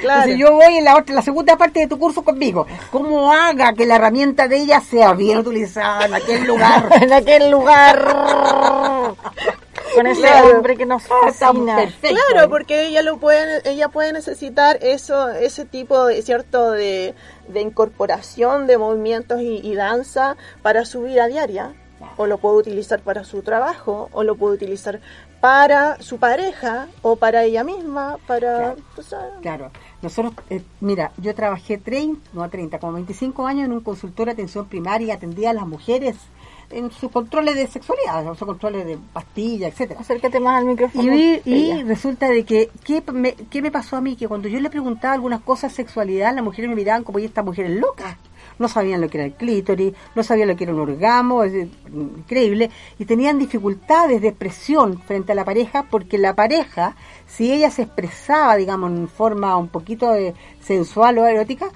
[0.00, 0.22] Claro.
[0.30, 2.66] Entonces yo voy en la, otra, la segunda parte de tu curso conmigo.
[2.90, 6.88] ¿Cómo haga que la herramienta de ella sea bien utilizada en aquel lugar?
[7.02, 9.16] en aquel lugar
[9.94, 10.56] con ese Claro.
[10.56, 11.92] hombre que nos Estamos fascina.
[12.00, 17.14] Claro, porque ella lo puede, ella puede necesitar eso, ese tipo de cierto de,
[17.48, 21.72] de incorporación de movimientos y, y danza para su vida diaria,
[22.16, 25.00] o lo puede utilizar para su trabajo, o lo puede utilizar
[25.40, 28.76] para su pareja, o para ella misma, para, Claro.
[29.02, 29.32] sabes.
[29.40, 29.70] Claro,
[30.02, 34.32] nosotros, eh, mira, yo trabajé 30, no 30, como 25 años en un consultor de
[34.32, 36.16] atención primaria y atendía a las mujeres
[36.70, 40.00] en sus controles de sexualidad, en sus controles de pastillas, etcétera.
[40.00, 41.02] Acércate más al micrófono.
[41.04, 44.16] Y, vi- y resulta de que, ¿qué me, ¿qué me pasó a mí?
[44.16, 47.24] Que cuando yo le preguntaba algunas cosas de sexualidad, las mujeres me miraban como, y
[47.24, 48.18] esta mujer es loca.
[48.58, 51.68] No sabían lo que era el clítoris, no sabían lo que era un orgasmo, es
[51.92, 57.70] increíble, y tenían dificultades de expresión frente a la pareja, porque la pareja, si ella
[57.70, 61.70] se expresaba, digamos, en forma un poquito de sensual o erótica,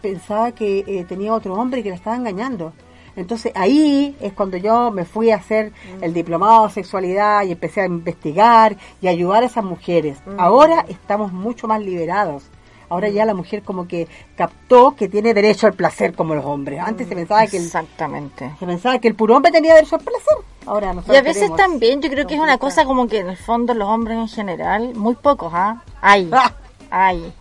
[0.00, 2.72] pensaba que eh, tenía otro hombre y que la estaba engañando.
[3.16, 7.82] Entonces ahí es cuando yo me fui a hacer el diplomado de sexualidad y empecé
[7.82, 10.18] a investigar y ayudar a esas mujeres.
[10.38, 12.44] Ahora estamos mucho más liberados.
[12.90, 16.80] Ahora ya la mujer como que captó que tiene derecho al placer como los hombres.
[16.84, 18.50] Antes se pensaba que el, Exactamente.
[18.58, 20.36] se pensaba que el puro hombre tenía derecho al placer.
[20.66, 23.36] Ahora Y a veces también, yo creo que es una cosa como que en el
[23.36, 25.82] fondo los hombres en general, muy pocos, ¿ah?
[26.02, 26.52] Hay, Ah.
[26.90, 27.32] hay.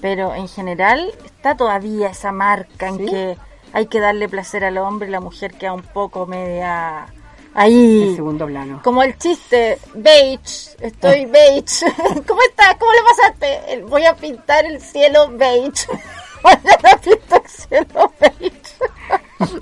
[0.00, 3.06] Pero en general está todavía esa marca en ¿Sí?
[3.06, 3.38] que
[3.72, 7.06] hay que darle placer al hombre y la mujer queda un poco media
[7.54, 8.08] ahí.
[8.08, 8.80] En segundo plano.
[8.84, 11.86] Como el chiste, beige, estoy beige.
[12.26, 12.76] ¿Cómo estás?
[12.78, 13.82] ¿Cómo le pasaste?
[13.88, 15.86] Voy a pintar el cielo beige.
[16.44, 18.52] Mañana pinto el cielo beige.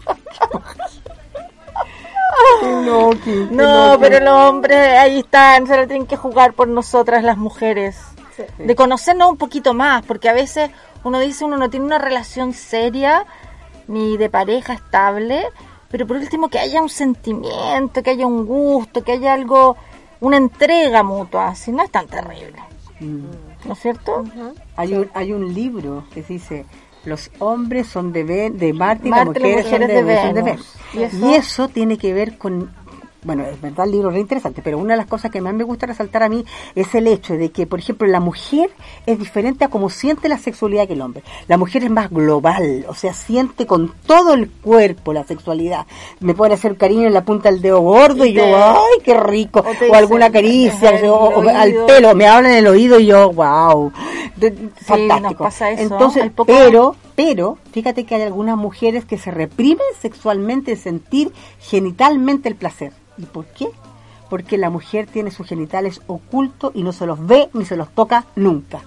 [2.63, 7.23] No, qué- No, pero los hombres ahí están, se lo tienen que jugar por nosotras
[7.23, 7.97] las mujeres.
[8.59, 10.71] De conocernos un poquito más, porque a veces
[11.05, 13.27] uno dice uno no tiene una relación seria
[13.87, 15.47] ni de pareja estable,
[15.91, 19.77] pero por último que haya un sentimiento, que haya un gusto, que haya algo,
[20.21, 22.59] una entrega mutua, si no es tan terrible.
[23.01, 23.25] Mm.
[23.67, 24.25] ¿No es cierto?
[24.77, 26.65] Hay un, hay un libro que dice
[27.05, 31.15] los hombres son de, Ve- de Marte y las mujeres, son de, de Venus, Venus.
[31.15, 31.69] ¿Y eso?
[31.69, 32.71] tiene que ver con
[33.23, 35.53] bueno, es verdad el libro es re interesante, pero una de las cosas que más
[35.55, 38.71] me gusta resaltar a mí es el hecho de que, por ejemplo, la mujer
[39.07, 41.23] es diferente a cómo siente la sexualidad que el hombre.
[41.49, 45.87] La mujer es más global, o sea, siente con todo el cuerpo la sexualidad.
[46.21, 49.19] Me pueden hacer cariño en la punta del dedo gordo y, Y yo, ¡ay, qué
[49.19, 49.63] rico!
[49.91, 53.93] o alguna caricia, o- al pelo, me hablan en el oído y yo, wow.
[54.87, 55.21] Fantástico.
[55.21, 55.83] nos pasa eso.
[55.83, 56.53] Entonces, poco-
[57.23, 61.31] pero, fíjate que hay algunas mujeres que se reprimen sexualmente sentir
[61.61, 62.95] genitalmente el placer.
[63.19, 63.69] ¿Y por qué?
[64.31, 67.91] Porque la mujer tiene sus genitales ocultos y no se los ve ni se los
[67.91, 68.81] toca nunca.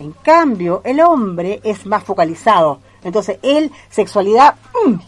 [0.00, 2.80] En cambio, el hombre es más focalizado.
[3.04, 4.56] Entonces, él, sexualidad,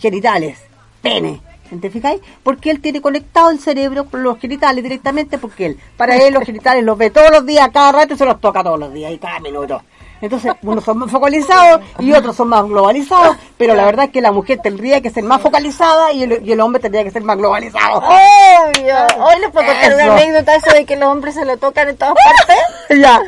[0.00, 0.59] genitales,
[1.03, 1.42] pene.
[1.83, 2.22] ¿Te fijáis?
[2.42, 6.44] Porque él tiene conectado el cerebro con los genitales directamente, porque él, para él los
[6.44, 9.12] genitales los ve todos los días, cada rato y se los toca todos los días
[9.12, 9.83] y cada minuto.
[10.20, 14.20] Entonces, unos son más focalizados y otros son más globalizados, pero la verdad es que
[14.22, 17.22] la mujer tendría que ser más focalizada y el, y el hombre tendría que ser
[17.22, 17.98] más globalizado.
[17.98, 18.96] Obvio.
[19.18, 21.96] Hoy les puedo contar una anécdota eso de que los hombres se lo tocan en
[21.96, 22.57] todas partes.
[23.00, 23.20] ya.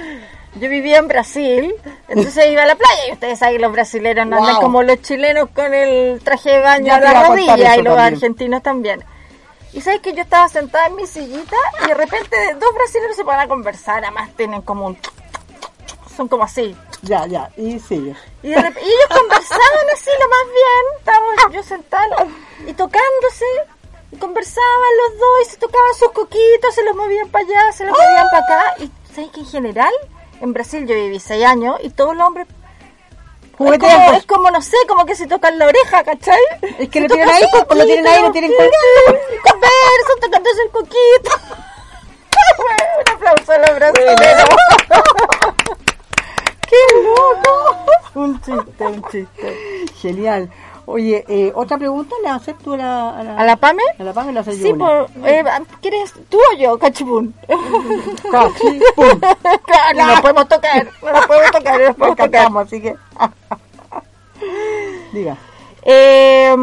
[0.59, 1.75] Yo vivía en Brasil,
[2.09, 4.63] entonces iba a la playa y ustedes saben que los brasileños no andan Wow.
[4.63, 8.15] como los chilenos con el traje de baño a la rodilla y los también.
[8.15, 9.05] argentinos también.
[9.75, 13.25] Y sabes que yo estaba sentada en mi sillita y de repente dos brasileños se
[13.25, 14.99] ponen a conversar, además tienen como un...
[16.17, 16.75] Son como así.
[17.03, 18.15] Ya, ya, y sigue.
[18.43, 22.27] Y, de rep- y ellos conversaban así lo más bien, estábamos yo sentada
[22.67, 23.45] y tocándose,
[24.13, 27.85] y conversaban los dos y se tocaban sus coquitos, se los movían para allá, se
[27.85, 28.75] los movían para acá.
[28.79, 29.93] Y sabes que en general,
[30.41, 32.47] en Brasil yo viví seis años y todos los hombres...
[33.59, 36.39] Es como, es como, no sé, como que se tocan la oreja, ¿cachai?
[36.79, 38.57] Es que lo tienen ahí, sus pues, lo tienen ahí, lo tienen sí,
[39.43, 41.31] Conversan, tocándose el coquito.
[43.07, 44.49] Un aplauso a los brasileños.
[46.69, 47.77] ¡Qué loco!
[48.15, 49.87] Un chiste, un chiste.
[50.01, 50.51] Genial.
[50.87, 53.83] Oye, eh, otra pregunta la haces tú a la, a la, ¿A la Pame?
[53.99, 55.45] a la Pame la haces Sí, yo por, eh,
[55.83, 57.35] ¿quieres tú o yo, cachipún?
[58.31, 59.21] Cachipún.
[59.97, 62.51] no nos podemos tocar, no nos podemos tocar, no nos podemos tocar.
[62.57, 62.95] Así que.
[65.13, 65.37] Diga.
[65.83, 66.55] Eh,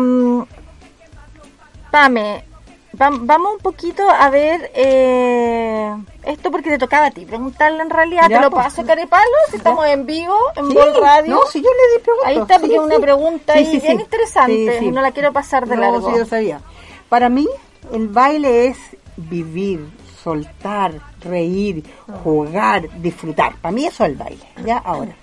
[1.92, 2.46] Pame,
[2.94, 8.30] vamos un poquito a ver eh, esto porque te tocaba a ti preguntarle en realidad.
[8.30, 11.36] Ya, te lo pues, paso, Carepalo, si estamos en vivo, en Sí, Vol Radio.
[11.36, 12.28] No, si yo le di preguntas.
[12.28, 13.02] Ahí está, porque sí, es una sí.
[13.02, 14.92] pregunta ahí bien interesante.
[14.92, 16.18] No la quiero pasar de no, largo.
[16.18, 16.62] yo sabía.
[17.10, 17.48] Para mí,
[17.92, 18.78] el baile es
[19.18, 19.88] vivir,
[20.24, 21.84] soltar, reír,
[22.24, 23.56] jugar, disfrutar.
[23.56, 24.46] Para mí eso es el baile.
[24.66, 25.16] Ya, ahora.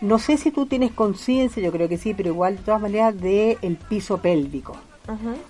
[0.00, 3.18] No sé si tú tienes conciencia, yo creo que sí, pero igual de todas maneras
[3.18, 4.76] de el piso pélvico.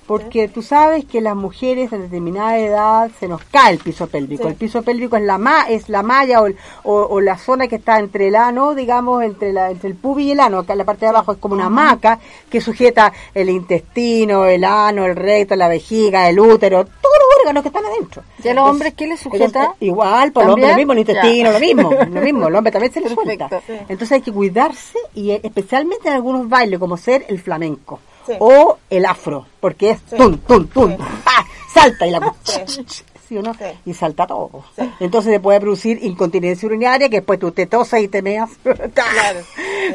[0.07, 4.43] Porque tú sabes que las mujeres en determinada edad se nos cae el piso pélvico.
[4.45, 4.49] Sí.
[4.51, 7.67] El piso pélvico es la ma es la malla o, el- o, o la zona
[7.67, 10.73] que está entre el ano, digamos, entre la entre el pubis y el ano, que
[10.73, 12.19] en la parte de abajo es como una hamaca
[12.51, 17.63] que sujeta el intestino, el ano, el recto, la vejiga, el útero, todos los órganos
[17.63, 18.23] que están adentro.
[18.43, 19.45] ¿Y a los hombres qué les sujeta?
[19.45, 20.71] Entonces, igual, por el hombre ¿También?
[20.73, 21.53] lo mismo, el intestino, Ya.
[21.53, 23.61] lo mismo, lo mismo, el hombre también se le Perfecto, suelta.
[23.67, 23.73] sí.
[23.89, 28.33] Entonces hay que cuidarse y eh, especialmente en algunos bailes como ser el flamenco Sí.
[28.39, 30.17] o el afro, porque es Sí.
[30.17, 31.47] tum, tum, ¡pa!
[31.73, 32.85] salta y la Sí.
[33.29, 33.53] ¿sí o no?
[33.85, 34.63] Y salta todo.
[35.01, 38.51] Entonces se puede producir incontinencia urinaria, que después tú te tosas y te meas.
[38.95, 39.41] Claro.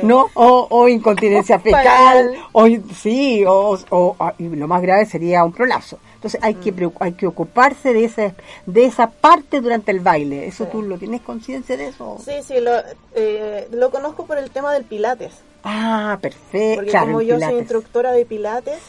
[0.04, 0.28] ¿No?
[0.34, 5.54] O, o incontinencia fecal, o sí, o, o- ah, y lo más grave sería un
[5.54, 5.98] prolapso.
[6.16, 6.60] Entonces hay Mm.
[6.60, 8.34] que preu- hay que ocuparse de esa
[8.66, 10.46] de esa parte durante el baile.
[10.48, 12.18] ¿Eso tú lo tienes conciencia de eso?
[12.24, 12.72] Sí, sí, lo,
[13.16, 15.32] eh, lo conozco por el tema del pilates.
[15.64, 16.76] Ah, perfecto.
[16.76, 17.50] Porque Claro, como yo pilates.
[17.50, 18.80] soy instructora de pilates,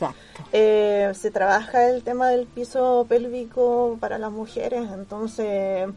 [0.53, 5.89] eh, se trabaja el tema del piso pélvico para las mujeres, entonces...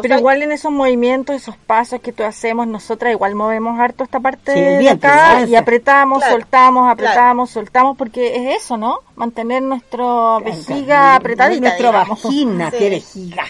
[0.00, 4.04] Pero sea, igual en esos movimientos, esos pasos que tú hacemos, nosotras igual movemos harto
[4.04, 9.00] esta parte Sí, de acá y apretamos, Claro, soltamos, apretamos, soltamos, porque es eso, ¿no?
[9.16, 11.60] Mantener nuestra vejiga apretadita.
[11.68, 12.76] Nuestra vagina, Sí.
[12.78, 13.44] qué vejiga.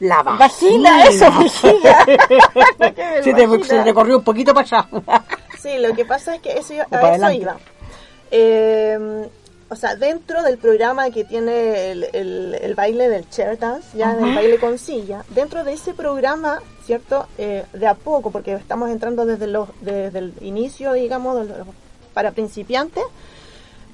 [0.00, 0.38] La vagina.
[0.90, 2.04] Vagina, eso, vejiga.
[3.22, 4.88] se, te, se te corrió un poquito para allá.
[5.64, 7.36] Sí, lo que pasa es que eso, a eso adelante.
[7.38, 7.56] iba.
[8.30, 9.28] Eh,
[9.70, 14.14] o sea, dentro del programa que tiene el, el- el baile del chair dance, ya
[14.14, 17.26] del baile con silla, dentro de ese programa, ¿cierto?
[17.38, 21.46] Eh, de a poco, porque estamos entrando desde, los, desde el inicio, digamos,
[22.12, 23.02] para principiantes,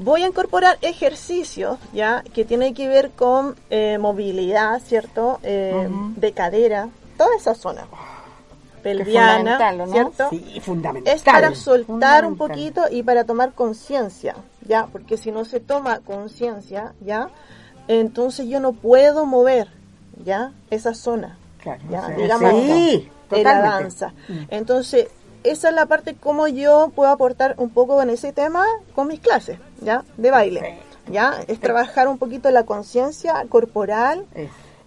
[0.01, 2.25] voy a incorporar ejercicios, ¿ya?
[2.35, 5.39] Que tienen que ver con eh, movilidad, ¿cierto?
[5.45, 7.85] Eh, De cadera, toda esa zona.
[8.83, 9.93] Pelviana, fundamental, ¿o no?
[9.93, 10.31] ¿cierto?
[10.31, 11.15] Sí, fundamental.
[11.15, 14.35] es para soltar un poquito y para tomar conciencia,
[14.67, 14.87] ¿ya?
[14.91, 17.29] Porque si no se toma conciencia, ¿ya?
[17.89, 19.69] Entonces yo no puedo mover,
[20.25, 20.53] ¿ya?
[20.71, 22.01] Esa zona, Claro, ¿ya?
[22.03, 23.69] o sea, Digamos, sí, de la totalmente.
[23.69, 24.13] danza.
[24.49, 25.09] Entonces,
[25.43, 28.65] esa es la parte como yo puedo aportar un poco en ese tema
[28.95, 30.05] con mis clases, ¿ya?
[30.17, 30.79] De baile,
[31.11, 31.35] ¿ya?
[31.49, 34.27] Es trabajar un poquito la conciencia corporal,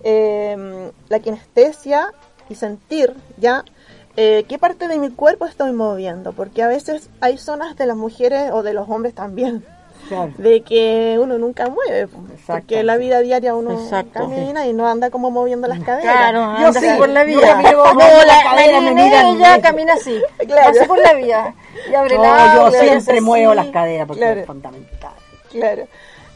[0.03, 2.11] eh, la kinestesia
[2.49, 3.63] y sentir ya
[4.17, 7.97] eh, qué parte de mi cuerpo estoy moviendo, porque a veces hay zonas de las
[7.97, 9.65] mujeres o de los hombres también
[10.07, 10.31] claro.
[10.37, 12.45] de que uno nunca mueve, Exacto.
[12.47, 14.19] porque en la vida diaria uno Exacto.
[14.19, 16.13] camina y no anda como moviendo las caderas.
[16.15, 17.61] Claro, Yo sí, por la yo vida.
[17.61, 19.61] No, moviendo la, la cadera, me miran bien.
[19.61, 20.21] camina así.
[20.47, 20.73] Claro.
[20.73, 21.55] Pasa por la vida.
[21.89, 23.55] Y abre No, la yo siempre muevo así.
[23.63, 24.39] las caderas porque Claro.
[24.41, 25.11] es fundamental.
[25.51, 25.87] Claro,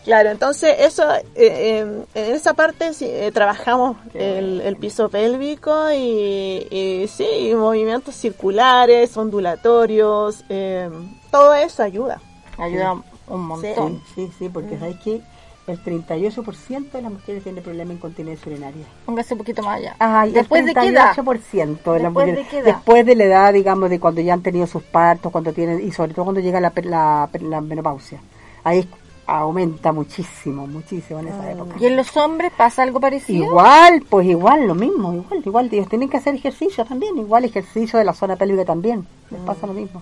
[0.07, 0.29] claro.
[0.31, 6.67] Entonces, eso, eh, eh, en esa parte sí, eh, trabajamos el, el piso pélvico y,
[6.71, 10.89] y sí, movimientos circulares, ondulatorios, eh,
[11.29, 12.19] todo eso ayuda.
[12.57, 12.95] Ayuda
[13.27, 14.01] un montón.
[14.15, 15.21] Sí, sí, sí, porque sabes que
[15.67, 18.85] el 38% de las mujeres tienen problema de incontinencia urinaria.
[19.05, 19.95] Póngase un poquito más allá.
[19.99, 21.13] Ay, ¿Después el de qué edad?
[21.13, 22.47] 38% de las ¿Después de mujeres.
[22.49, 22.65] qué edad?
[22.75, 25.91] Después de la edad, digamos, de cuando ya han tenido sus partos, cuando tienen, y
[25.91, 28.19] sobre todo cuando llega la, la, per- la menopausia.
[28.63, 28.87] Ahí
[29.27, 31.75] aumenta muchísimo, muchísimo en esa época.
[31.79, 33.45] ¿Y en los hombres pasa algo parecido?
[33.45, 37.99] Igual, pues igual, lo mismo, igual, igual, ellos tienen que hacer ejercicio también, igual ejercicio
[37.99, 40.01] de la zona pélvica también, les pasa lo mismo.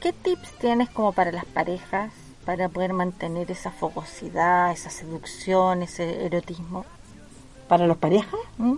[0.00, 2.12] ¿Qué tips tienes como para las parejas
[2.44, 6.84] para poder mantener esa fogosidad, esa seducción, ese erotismo?
[7.68, 8.76] Para las parejas, ¿Mm?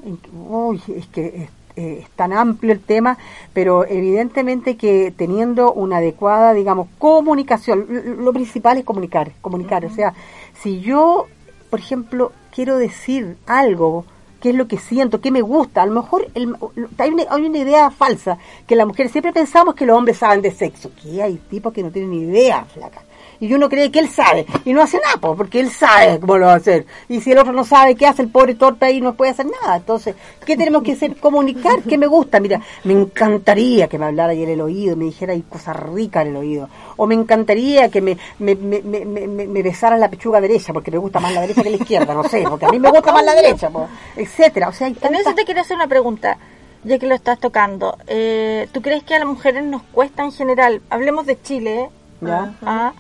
[0.49, 3.19] uy, es que es, eh, es tan amplio el tema,
[3.53, 7.87] pero evidentemente que teniendo una adecuada, digamos, comunicación,
[8.19, 10.15] lo principal es comunicar, comunicar, o sea,
[10.63, 11.27] si yo,
[11.71, 14.05] por ejemplo, quiero decir algo,
[14.41, 16.57] qué es lo que siento, qué me gusta, a lo mejor el-
[16.99, 20.43] hay, una, hay una idea falsa, que las mujeres siempre pensamos que los hombres saben
[20.43, 23.03] de sexo, que hay tipos que no tienen ni idea, flaca.
[23.41, 24.47] Y uno cree que él sabe.
[24.65, 26.87] Y no hace nada, po, porque él sabe cómo lo va a hacer.
[27.09, 29.47] Y si el otro no sabe qué hace, el pobre torpe ahí no puede hacer
[29.63, 29.77] nada.
[29.77, 30.15] Entonces,
[30.45, 31.17] ¿qué tenemos que hacer?
[31.17, 32.41] Comunicar que me gusta.
[32.41, 36.31] Mira, me encantaría que me hablara en el oído, me dijera ahí cosas ricas en
[36.31, 36.69] el oído.
[36.97, 40.91] O me encantaría que me, me, me, me, me, me besara la pechuga derecha, porque
[40.91, 43.13] me gusta más la derecha que la izquierda, no sé, porque a mí me gusta
[43.13, 43.71] más la derecha,
[44.17, 44.69] etcétera.
[44.69, 46.39] O sea, hay En tantas eso te quiero hacer una pregunta,
[46.85, 47.97] ya que lo estás tocando.
[48.07, 51.89] Eh, ¿Tú crees que a las mujeres nos cuesta en general, hablemos de Chile, ¿eh?
[52.21, 52.55] ¿Ya?
[52.63, 52.93] Ah,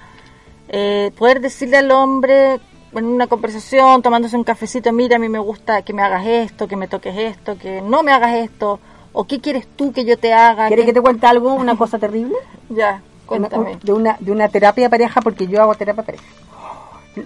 [0.68, 2.60] eh, poder decirle al hombre
[2.92, 6.66] en una conversación, tomándose un cafecito, mira, a mí me gusta que me hagas esto,
[6.66, 8.80] que me toques esto, que no me hagas esto,
[9.12, 10.68] o qué quieres tú que yo te haga?
[10.68, 12.36] ¿Quieres ¿Qué- que te cuente algo, una cosa terrible?
[12.70, 13.78] Ya, cuéntame.
[13.82, 16.24] de una de una terapia de pareja porque yo hago terapia de pareja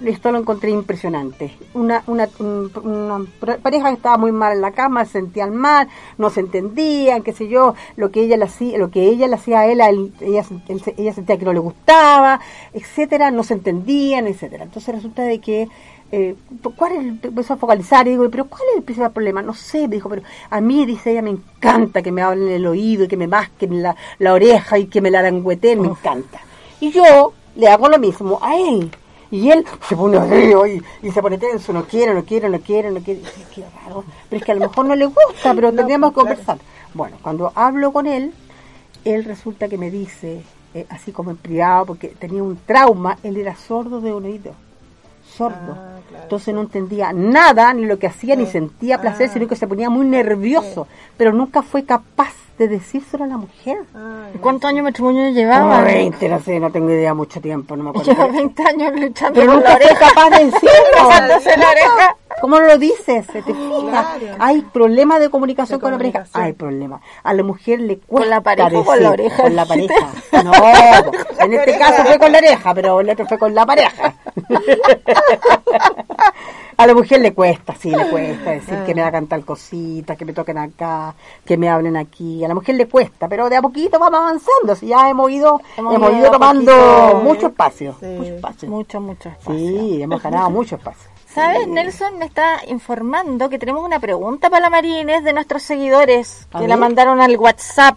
[0.07, 3.27] esto lo encontré impresionante una una, un- una
[3.63, 5.89] pareja que estaba muy mal en la cama se sentían mal
[6.19, 9.35] no se entendían qué sé yo lo que ella le hacía lo que ella le
[9.35, 9.81] hacía a él,
[10.21, 12.41] ella él se- ella sentía que no le gustaba
[12.73, 15.69] etcétera no se entendían etcétera entonces resulta de que
[16.13, 16.35] eh,
[16.77, 19.43] ¿cuál es el, empezó a focalizar y digo, pero ¿cuál es el principal problema?
[19.43, 22.55] No sé, me dijo, pero a mí, dice ella, me encanta que me hablen en
[22.55, 26.41] el oído y que me masquen la, la oreja y que me la me encanta.
[26.81, 28.91] Y yo le hago lo mismo a él.
[29.31, 32.59] Y él se pone río y, y se pone tenso, no quiere, no quiere, no
[32.61, 33.21] quiere, no quiere.
[33.55, 34.05] Qué raro.
[34.29, 36.59] Pero es que a lo mejor no le gusta, pero tendríamos que conversar.
[36.95, 38.33] Bueno, cuando hablo con él,
[39.05, 40.43] él resulta que me dice,
[40.75, 44.53] eh, así como en privado, porque tenía un trauma, él era sordo de un oído.
[45.37, 45.90] Sordo.
[46.23, 49.91] Entonces no entendía nada, ni lo que hacía, ni sentía placer, sino que se ponía
[49.91, 50.87] muy nervioso.
[51.17, 53.79] Pero nunca fue capaz de decírselo a la mujer.
[54.35, 55.77] ¿Y ¿Cuántos años matrimonio llevaba?
[55.79, 58.13] Como 20, no sé, no tengo idea, mucho tiempo, no me acuerdo.
[58.13, 59.99] Lleva 20 años luchando Pero nunca fue oreja.
[60.09, 60.71] capaz de decirlo.
[61.57, 62.17] La oreja.
[62.41, 63.27] ¿Cómo lo dices?
[63.27, 64.17] ¿Se te fija?
[64.39, 66.25] Hay problemas de comunicación con la pareja.
[66.33, 67.01] Hay problemas.
[67.23, 69.43] A la mujer le cuesta la pareja con la oreja?
[69.43, 69.95] Con la pareja.
[70.43, 70.53] No,
[71.45, 74.15] en este caso fue con la oreja, pero el otro fue con la pareja.
[76.79, 80.25] A la mujer le cuesta, sí, le cuesta decir que me hagan tal cosita, que
[80.25, 81.15] me toquen acá,
[81.45, 82.43] que me hablen aquí.
[82.43, 84.75] A la mujer le cuesta, pero de a poquito vamos avanzando.
[84.75, 87.21] Si ya hemos ido, Hemos hemos, ido tomando poquito.
[87.23, 87.95] mucho espacio.
[88.01, 88.69] Mucho espacio.
[88.71, 89.55] Mucho, mucho espacio.
[89.61, 91.10] Sí, hemos ganado mucho espacio.
[91.35, 91.67] ¿Sabes?
[91.69, 96.67] Nelson me está informando que tenemos una pregunta para la Marines de nuestros seguidores que
[96.67, 97.97] la mandaron al WhatsApp.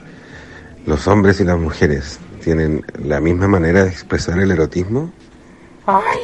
[0.86, 5.10] ¿los hombres y las mujeres tienen la misma manera de expresar el erotismo?
[5.86, 6.20] Ay,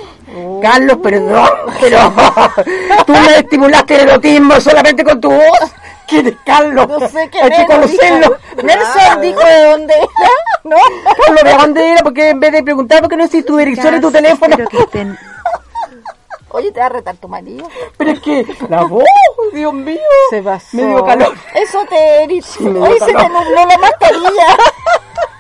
[0.61, 1.49] Carlos, perdón,
[1.81, 1.99] pero
[3.07, 5.73] tú me estimulaste el erotismo solamente con tu voz.
[6.07, 6.89] ¿Quién es Carlos?
[6.89, 8.37] No sé qué Hay que conocerlo.
[8.63, 10.07] Nelson dijo de dónde era,
[10.65, 10.77] ¿no?
[11.25, 12.03] Carlos, ¿de dónde era?
[12.03, 14.57] Porque en vez de preguntar, ¿por qué no decís tu dirección y tu teléfono?
[16.53, 17.69] Oye, te va a retar tu marido.
[17.97, 19.05] Pero es que la voz,
[19.55, 20.01] Dios mío.
[20.31, 20.77] Se pasó.
[20.77, 21.33] Me dio calor.
[21.55, 22.63] Eso te erizó.
[22.65, 24.57] me dio Hoy se te nubló la mascarilla.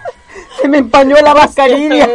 [0.60, 2.08] Se me empañó la mascarilla.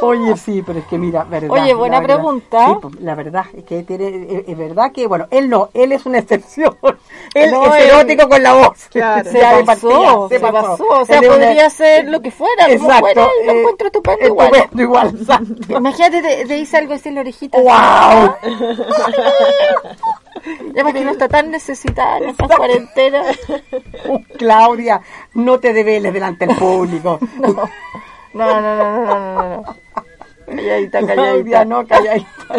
[0.00, 1.50] Oye, sí, pero es que mira, verdad.
[1.50, 2.14] Oye, buena verdad.
[2.16, 2.66] pregunta.
[2.68, 5.92] Sí, pues, la verdad es que tiene, es, es verdad que, bueno, él no, él
[5.92, 6.76] es una excepción.
[7.34, 8.88] Él No, es él- erótico con la voz.
[8.90, 9.30] Claro.
[9.30, 10.84] Se pasó, se pasó.
[10.88, 13.00] O sea, Él es una- podría ser lo que fuera, como Exacto.
[13.00, 14.46] fuera, y lo eh, encuentro estupendo igual.
[14.54, 15.76] estupendo igual, exacto.
[15.76, 17.58] Imagínate, te, te dice algo así en la orejita.
[17.58, 18.34] ¡Wow!
[20.74, 23.22] Ya que no está tan necesitada en esta cuarentena.
[24.08, 25.00] Uh, Claudia,
[25.34, 27.18] no te debeles delante del público.
[27.38, 27.68] No,
[28.34, 29.66] no, no, no, no, no, no.
[30.46, 31.64] Calladita, Claudia, calladita.
[31.64, 32.56] no, calladita.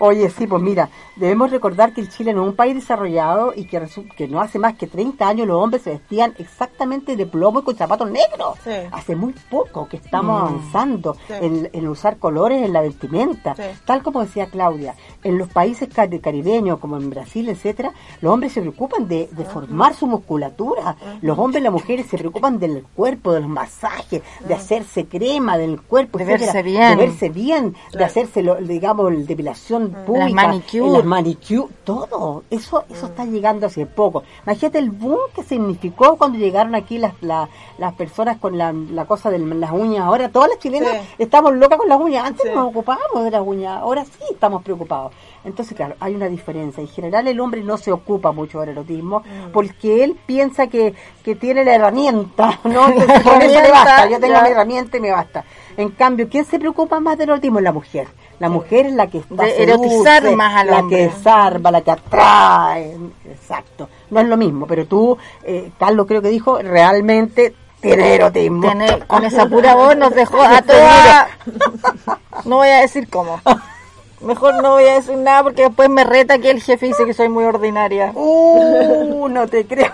[0.00, 0.88] Oye, sí, pues mira,
[1.18, 3.80] debemos recordar que el Chile no es un país desarrollado y que,
[4.16, 7.62] que no hace más que 30 años los hombres se vestían exactamente de plomo y
[7.62, 8.56] con zapatos negros.
[8.64, 8.70] Sí.
[8.92, 10.44] Hace muy poco que estamos Mm.
[10.46, 11.32] avanzando Sí.
[11.40, 13.54] en, en usar colores en la vestimenta.
[13.54, 13.62] Sí.
[13.84, 14.94] Tal como decía Claudia,
[15.24, 19.44] en los países cari- caribeños, como en Brasil, etcétera, los hombres se preocupan de, de
[19.44, 20.96] formar su musculatura.
[21.22, 25.56] Los hombres y las mujeres se preocupan del cuerpo, de los masajes, de hacerse crema
[25.58, 26.90] del cuerpo, De etcétera, verse bien.
[26.98, 30.90] de verse bien, de hacerse, lo- digamos, el depilación pública, manicure.
[30.98, 32.44] las manicure, todo.
[32.50, 34.22] Eso eso está llegando hace poco.
[34.44, 37.48] Imagínate el boom que significó cuando llegaron aquí las, la-
[37.78, 40.04] las personas con la, la cosa de las uñas.
[40.04, 41.14] Ahora todas las chilenas Sí.
[41.18, 42.26] estamos locas con las uñas.
[42.26, 42.48] Antes Sí.
[42.50, 45.12] no nos ocupábamos de las uñas, ahora sí estamos preocupados.
[45.44, 46.80] Entonces, claro, hay una diferencia.
[46.80, 49.52] En general el hombre no se ocupa mucho del erotismo Mm.
[49.52, 50.94] porque él piensa que,
[51.24, 52.88] que tiene la herramienta, ¿no?
[52.88, 54.08] Entonces, con eso le herramienta, basta.
[54.10, 54.42] Yo tengo ya.
[54.42, 55.44] mi herramienta y me basta.
[55.78, 57.60] En cambio, ¿quién se preocupa más del erotismo?
[57.60, 58.08] La mujer.
[58.40, 61.92] La mujer es la que está de erotizar más al la que desarma, la que
[61.92, 62.96] atrae.
[63.24, 63.88] Exacto.
[64.10, 68.72] No es lo mismo, pero tú, eh, Carlos creo que dijo, realmente tiene erotismo.
[69.06, 71.28] Con esa pura voz nos dejó a este toda...
[72.44, 73.40] No voy a decir cómo.
[74.20, 77.14] Mejor no voy a decir nada porque después me reta que el jefe dice que
[77.14, 78.10] soy muy ordinaria.
[78.16, 79.92] Uh, no te creo.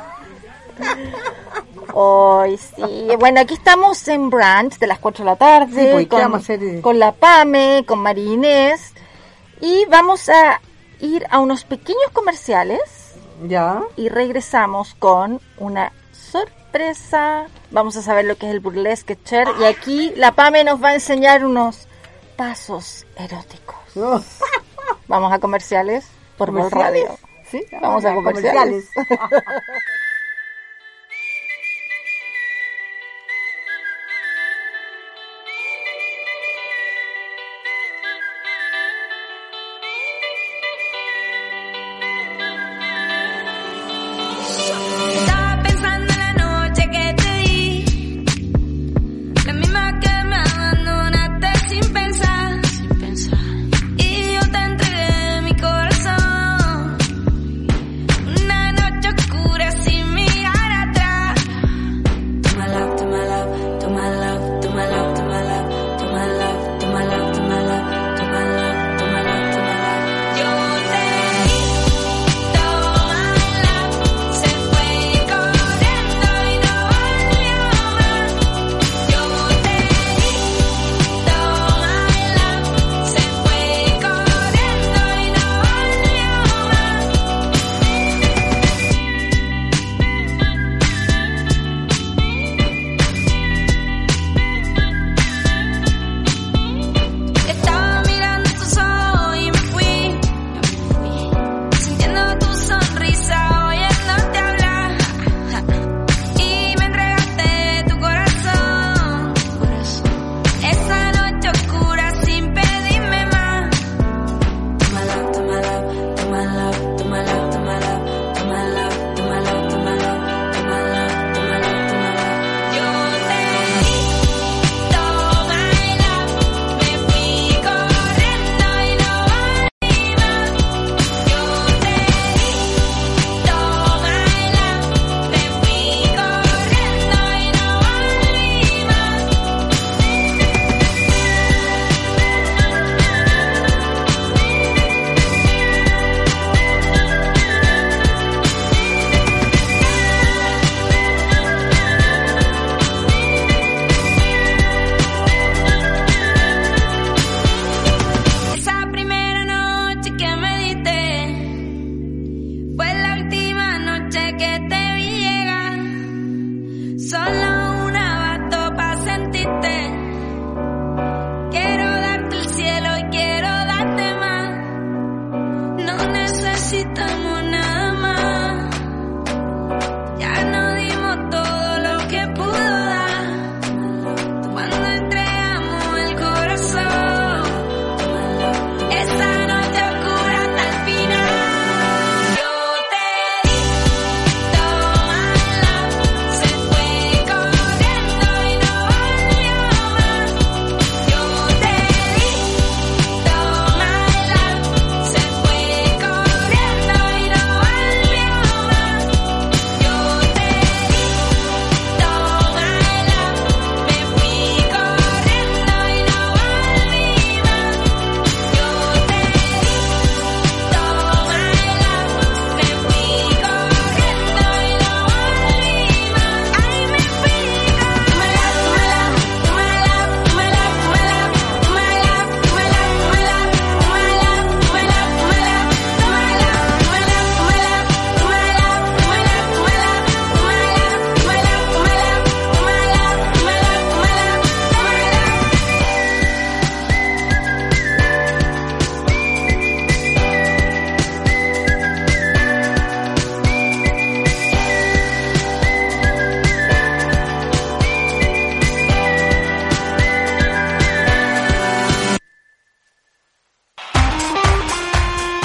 [1.97, 3.07] Hoy sí.
[3.21, 6.99] Bueno, aquí estamos en Brand de las 4 de la tarde sí, pues, con, con,
[6.99, 8.93] la Pame, con María Inés
[9.61, 10.61] y vamos a
[11.01, 13.15] ir a unos pequeños comerciales.
[13.47, 13.81] Ya.
[13.97, 17.47] Y regresamos con una sorpresa.
[17.71, 20.89] Vamos a saber lo que es el burlesque chair y aquí la Pame nos va
[20.89, 21.87] a enseñar unos
[22.37, 23.77] pasos eróticos.
[25.07, 27.05] Vamos a comerciales por ¿Comerciales?
[27.07, 27.19] Radio.
[27.49, 28.89] Sí, vamos, a comerciales.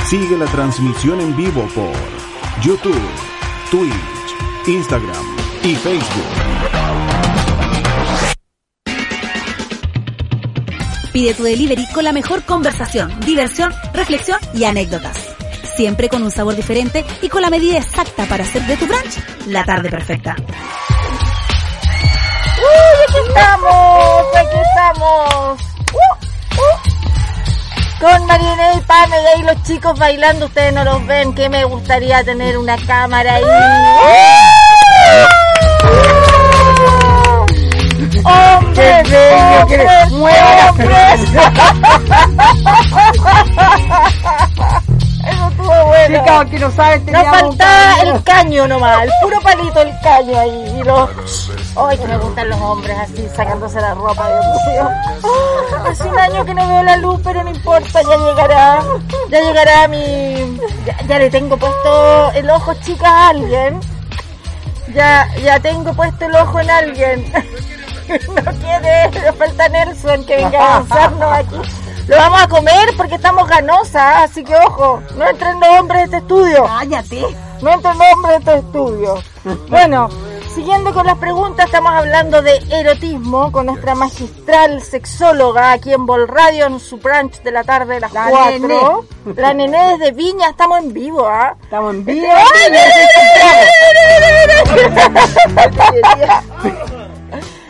[0.09, 1.93] Sigue la transmisión en vivo por
[2.63, 2.99] YouTube,
[3.69, 6.25] Twitch, Instagram y Facebook.
[11.13, 15.15] Pide tu delivery con la mejor conversación, diversión, reflexión y anécdotas.
[15.75, 19.19] Siempre con un sabor diferente y con la medida exacta para hacer de tu brunch
[19.45, 20.35] la tarde perfecta.
[22.57, 24.25] ¡Uy, aquí estamos!
[24.35, 25.78] ¡Aquí estamos!
[28.01, 28.09] ¡Uh, uh!
[28.17, 31.63] Con Marina y Pame y ahí los chicos bailando, ustedes no los ven, que me
[31.65, 33.43] gustaría tener una cámara ahí.
[38.23, 39.03] ¡Hombres!
[39.07, 39.67] ¡Qué bello!
[39.67, 40.11] ¡Qué ¡Hombres!
[40.11, 40.69] mueva!
[40.69, 41.21] ¡Hombres!
[45.29, 46.19] Eso estuvo bueno.
[46.19, 48.15] Chicas, que no saben, Nos faltaba caño.
[48.15, 50.75] el caño nomás, el puro palito el caño ahí.
[50.79, 51.09] Y los...
[51.75, 54.89] Ay, que me gustan los hombres así, sacándose la ropa, Dios mío.
[55.23, 58.83] Ah, Hace un año que no veo la luz, pero no importa, ya llegará.
[59.29, 60.57] Ya llegará mi...
[60.85, 63.79] Ya, ya le tengo puesto el ojo, chicas, a alguien.
[64.93, 67.33] Ya, ya tengo puesto el ojo en alguien.
[68.09, 71.61] No quiere, le falta Nelson que venga a avanzarnos aquí.
[72.07, 76.05] Lo vamos a comer porque estamos ganosas, así que ojo, no entren los hombres de
[76.05, 76.63] este estudio.
[76.65, 77.21] Cállate.
[77.61, 79.23] No entren los hombres de este estudio.
[79.69, 80.09] Bueno,
[80.55, 86.27] siguiendo con las preguntas, estamos hablando de erotismo con nuestra magistral sexóloga aquí en Bol
[86.27, 88.59] Radio en su brunch de la tarde de las La 4.
[88.59, 88.79] Nené.
[89.41, 91.55] La nené desde Viña, estamos en vivo, ¿ah?
[91.63, 92.27] Estamos en vivo.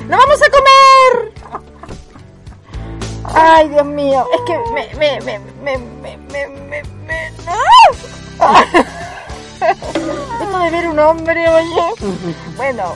[0.07, 1.33] ¡Lo vamos a comer!
[3.35, 7.31] Ay, Dios mío, es que me, me, me, me, me, me, me, me-
[8.39, 8.63] ¡Ah!
[9.61, 11.81] Esto de ver un hombre, oye.
[12.55, 12.93] Bueno,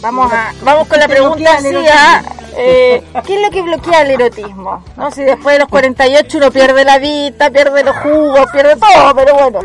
[0.00, 1.74] vamos a, vamos con la ¿Qué pregunta así?
[1.90, 2.22] ¿ah?
[2.56, 4.84] Eh, ¿Qué es lo que bloquea el erotismo?
[4.96, 9.14] No, si después de los 48 uno pierde la vista, pierde los jugos, pierde todo,
[9.14, 9.60] pero bueno,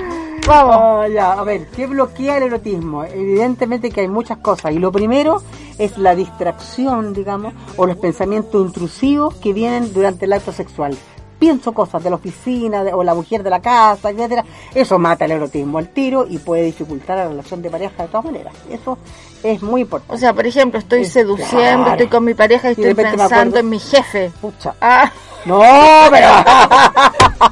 [0.47, 0.75] vamos.
[0.79, 3.03] Ah, ya, a ver, ¿qué bloquea el erotismo?
[3.03, 4.71] Evidentemente que hay muchas cosas.
[4.71, 5.43] Y lo primero
[5.77, 10.97] es la distracción, digamos, o los pensamientos intrusivos que vienen durante el acto sexual.
[11.39, 14.43] Pienso cosas de la oficina o la mujer de la casa, etcétera.
[14.75, 18.25] Eso mata el erotismo al tiro y puede dificultar la relación de pareja de todas
[18.25, 18.53] maneras.
[18.69, 18.97] Eso
[19.43, 20.13] es muy importante.
[20.13, 21.91] O sea, por ejemplo, estoy Es seduciendo, claro.
[21.91, 24.31] estoy con mi pareja y estoy pensando en mi jefe.
[24.41, 24.73] Pucha.
[24.81, 25.11] Ah,
[25.45, 25.61] No,
[26.11, 26.27] pero...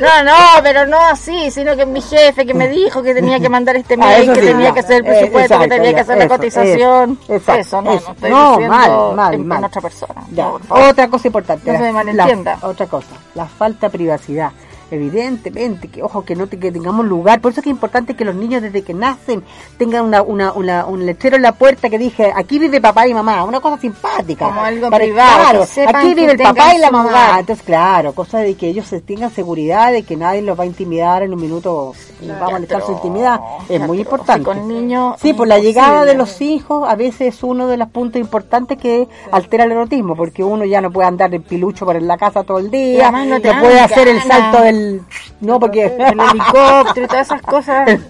[0.00, 3.48] no, no, pero no así, sino que mi jefe que me dijo que tenía que
[3.48, 6.00] mandar este Ah, mail, que sí, tenía que hacer el Eh, presupuesto, que tenía que
[6.00, 7.18] hacer la cotización.
[7.24, 8.06] eso, exacto, eso, no, eso.
[8.08, 9.64] no estoy No, diciendo mal, mal, en, mal.
[9.64, 10.22] otra persona.
[10.32, 11.70] Ya, otra cosa importante.
[11.70, 12.58] No se la- me malentienda.
[12.62, 14.50] la- otra cosa, la falta de privacidad.
[14.96, 17.40] Evidentemente, que ojo, que no te, que tengamos lugar.
[17.40, 19.42] Por eso es que es importante que los niños desde que nacen
[19.78, 23.14] tengan una, una, una- un letrero en la puerta que dije, aquí vive papá y
[23.14, 23.44] mamá.
[23.44, 24.46] Una cosa simpática.
[24.46, 27.08] Como algo Para- privado, Claro, aquí vive el papá y la mamá.
[27.08, 27.40] lugar.
[27.40, 30.66] Entonces, claro, cosa de que ellos se tengan seguridad de que nadie los va a
[30.66, 31.94] intimidar en un minuto.
[32.20, 33.40] les va a molestar su intimidad.
[33.68, 34.44] Es muy importante.
[34.44, 35.82] con niños, Sí, por la imposible.
[35.82, 39.72] llegada de los hijos a veces es uno de los puntos importantes que altera el
[39.72, 43.10] erotismo, porque uno ya no puede andar en pilucho por la casa todo el día,
[43.10, 44.81] no te dan puede hacer el salto del...
[45.40, 45.84] No, porque...
[45.98, 48.00] El helicóptero y todas esas cosas.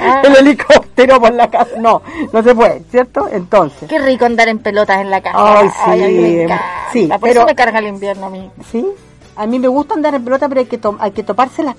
[0.00, 2.02] Ah, el helicóptero por la casa, no,
[2.32, 3.28] no se puede, ¿cierto?
[3.32, 5.58] Entonces, Qué rico andar en pelotas en la casa.
[5.58, 6.64] Ay, sí, a mí me encanta.
[6.92, 8.48] sí, Por pero- eso me carga el invierno a mí.
[8.70, 8.86] ¿sí?
[9.34, 11.74] A mí me gusta andar en pelota, pero hay que, to- hay que toparse las,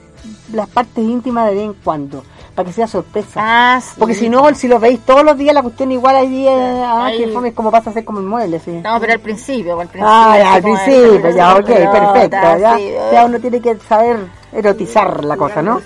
[0.52, 2.24] las partes íntimas de vez en cuando,
[2.60, 3.40] para que sea sorpresa.
[3.42, 3.96] Ah, sí.
[3.98, 7.10] Porque si no, si lo veis todos los días, la cuestión igual ahí es, ah,
[7.18, 8.82] que fome, como pasa a ser como inmueble, sí.
[8.84, 10.06] No, pero al principio, al principio.
[10.06, 12.60] Ah, ya, al principio, ok, pelota, perfecto.
[12.60, 13.10] Ya, sí, eh.
[13.14, 15.80] ya uno tiene que saber erotizar la cosa, ¿no?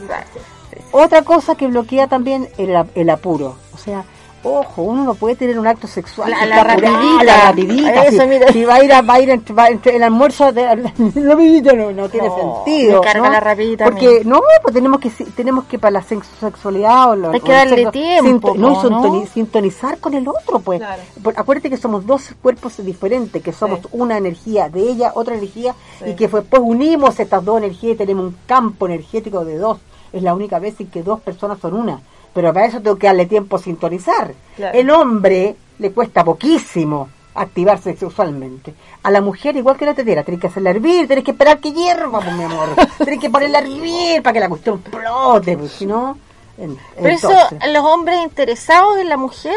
[0.91, 3.55] Otra cosa que bloquea también el, el apuro.
[3.75, 4.03] O sea,
[4.43, 6.29] ojo, uno no puede tener un acto sexual.
[6.31, 7.23] La- la rapidita.
[7.23, 8.03] La rapidita.
[8.05, 8.51] Eso, si, mira.
[8.51, 10.75] si va a ir a, va a ir entre, va entre el almuerzo, de,
[11.25, 13.01] rapidito no, no tiene No, sentido.
[13.01, 13.31] carga ¿no?
[13.33, 13.85] la rapidita.
[13.85, 17.51] Porque, no, pues tenemos que, tenemos que para la sex- sexualidad o lo- Hay que
[17.51, 20.79] darle sexo, tiempo, no, sintonizar con el otro, pues.
[20.79, 21.01] Claro.
[21.35, 23.87] Acuérdate que somos dos cuerpos diferentes, que somos Sí.
[23.91, 26.11] una energía de ella, otra energía, Sí.
[26.11, 29.79] y que después unimos estas dos energías y tenemos un campo energético de dos.
[30.11, 31.99] Es la única vez en que dos personas son una.
[32.33, 34.33] Pero para eso tengo que darle tiempo a sintonizar.
[34.55, 34.77] Claro.
[34.77, 38.73] El hombre le cuesta poquísimo activarse sexualmente.
[39.03, 41.71] A la mujer, igual que la tetera, tenés que hacerla hervir, tenés que esperar que
[41.71, 42.69] hierva, pues, mi amor.
[42.99, 46.17] tenés que ponerla a hervir para que la cuestión explote, pues, si no...
[46.57, 47.31] en- Pero eso,
[47.71, 49.55] los hombres interesados en la mujer,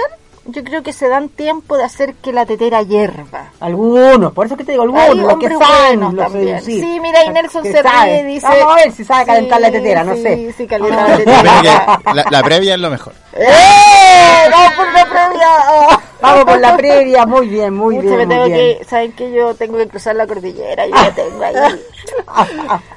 [0.49, 3.51] yo creo que se dan tiempo de hacer que la tetera hierva.
[3.61, 5.59] Algunos, por eso que te digo, algunos, Hay los que saben
[6.01, 6.61] buenos lo también.
[6.61, 6.85] seducir.
[6.85, 8.47] Sí, mira, y Los Nelson se ríe dice...
[8.47, 10.55] Vamos a ver si sabe calentar la Sí, tetera, no sí, sé.
[10.57, 12.01] Sí, calentar la tetera.
[12.05, 13.13] que la, la previa es lo mejor.
[13.37, 14.49] ¡Eh!
[14.51, 15.49] ¡Vamos por la previa!
[15.71, 15.89] Oh.
[16.23, 18.79] Vamos por la previa, muy bien, muy Pucha, bien, me muy tengo bien.
[18.79, 21.55] que, ¿saben que Yo tengo que cruzar la cordillera, yo la tengo ahí.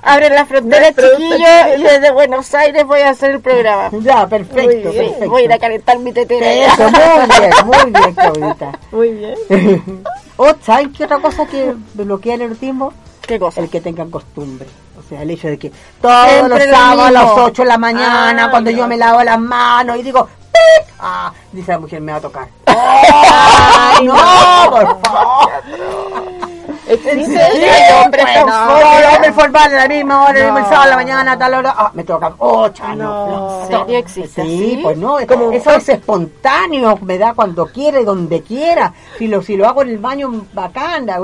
[0.02, 3.90] Abren la frontera, chiquillos, y desde Buenos Aires voy a hacer el programa.
[4.02, 4.92] Ya, perfecto.
[5.28, 6.52] Voy a ir a calentar mi tetera.
[6.54, 8.72] Eso, muy bien, muy bien, Claudita.
[8.92, 9.36] Muy bien.
[10.38, 12.94] ¿O saben qué otra cosa que bloquea el erotismo?
[13.22, 13.62] ¿Qué cosa?
[13.62, 14.68] El que tengan costumbre.
[14.98, 17.44] O sea, el hecho de que todos Siempre los lo sábados a las mismo.
[17.44, 20.94] 8 de la mañana, Ay, cuando yo me lavo las manos y digo, ¡pip!
[21.00, 22.48] ah, dice la mujer, me va a tocar.
[22.66, 24.16] ¡Ay, no!
[24.72, 26.39] Por favor.
[26.90, 28.54] Existe el hombre bueno,
[29.16, 30.58] hombre formal a la misma hora, No.
[30.58, 33.28] el sábado a la mañana, a tal hora, ah, me toca, oh, chano, No.
[33.28, 34.80] no, ¿En serio existe Sí, así?
[34.82, 38.94] pues no, es Como- eso es espontáneo, me da cuando quiere, donde quiera.
[39.18, 41.20] Si lo, si lo hago en el baño, bacán, la,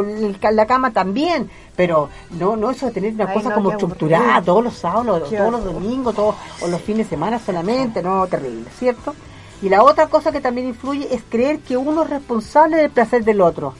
[0.52, 1.50] la cama también.
[1.76, 5.30] Pero no, no eso de tener una Ay, cosa no, como estructurada todos los sábados,
[5.30, 9.14] todos los domingos, todos, o los fines de semana solamente, no, terrible, ¿cierto?
[9.62, 13.26] Y la otra cosa que también influye es creer que uno es responsable del placer
[13.26, 13.74] del otro.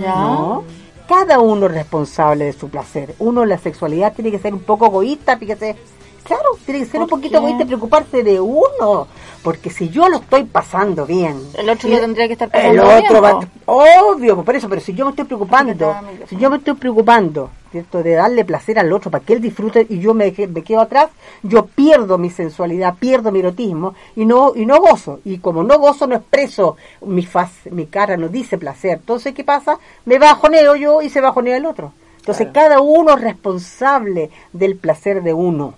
[0.00, 0.14] Ya.
[0.14, 0.64] No.
[1.08, 3.14] Cada uno es responsable de su placer.
[3.18, 5.74] Uno en la sexualidad tiene que ser un poco egoísta, fíjese.
[6.22, 7.36] Claro, tiene que ser un ¿Por poquito qué?
[7.38, 9.08] egoísta y preocuparse de uno.
[9.42, 11.40] Porque si yo lo estoy pasando bien.
[11.56, 13.48] El otro lo tendría que estar El pasando otro bien, va.
[13.64, 15.96] Obvio, pues por eso, pero si yo me estoy preocupando,
[16.28, 18.02] si yo me estoy preocupando, ¿cierto?
[18.02, 21.10] De darle placer al otro para que él disfrute y yo me, me quedo atrás,
[21.42, 25.20] yo pierdo mi sensualidad, pierdo mi erotismo y no y no gozo.
[25.24, 28.98] Y como no gozo, no expreso mi faz, mi cara no dice placer.
[28.98, 29.78] Entonces, ¿qué pasa?
[30.04, 31.92] Me bajoneo yo y se bajonea el otro.
[32.18, 35.74] Entonces, cada uno es responsable del placer de uno.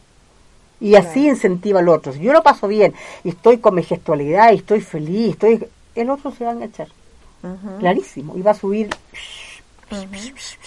[0.80, 2.12] Y así incentiva al otro.
[2.12, 6.10] Si yo lo paso bien y estoy con mi gestualidad y estoy feliz, estoy el
[6.10, 6.88] otro se va a enganchar.
[7.78, 8.36] Clarísimo.
[8.36, 8.90] Y va a subir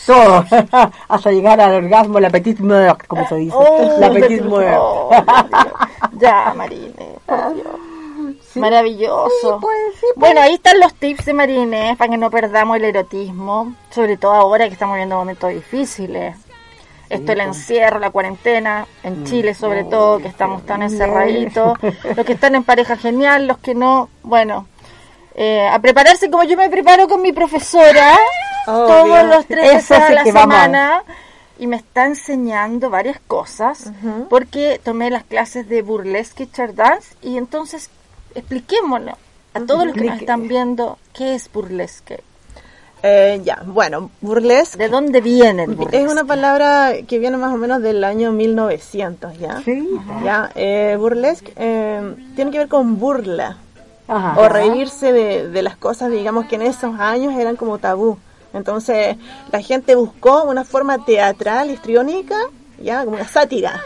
[0.05, 0.45] todo
[1.07, 2.63] hasta llegar al orgasmo, la petite
[3.07, 3.55] como se dice.
[3.57, 5.09] Oh, la petite oh.
[6.19, 7.19] Ya, Marine.
[7.25, 7.93] por Dios.
[8.55, 9.59] Maravilloso.
[9.59, 14.17] pues, Bueno, ahí están los tips de Marine para que no perdamos el erotismo, sobre
[14.17, 16.35] todo ahora que estamos viendo momentos difíciles.
[17.09, 21.77] Esto el encierro, la cuarentena, en Chile sobre todo, que estamos tan encerraditos.
[22.15, 24.67] Los que están en pareja genial, los que no, bueno,
[25.35, 28.17] eh, a prepararse como yo me preparo con mi profesora
[28.67, 28.87] Obvio.
[28.87, 31.03] todos los tres Eso veces a sí la semana
[31.59, 33.91] y me está enseñando varias cosas
[34.29, 37.89] porque tomé las clases de burlesque y chair dance y entonces
[38.35, 39.15] expliquémonos
[39.53, 42.21] a todos los que nos están viendo qué es burlesque,
[43.05, 46.03] Eh, ya, bueno, burlesque de dónde viene el burlesque.
[46.05, 49.61] es una palabra que viene más o menos del año 1900, ¿ya?
[49.63, 49.89] Sí.
[50.23, 53.57] Ya, eh, burlesque eh, tiene que ver con burla
[54.07, 54.39] Ajá.
[54.39, 58.17] o reírse de, de las cosas, digamos que en esos años eran como tabú.
[58.53, 59.17] Entonces
[59.51, 62.37] la gente buscó una forma teatral, histriónica,
[62.81, 63.81] ya, como una sátira,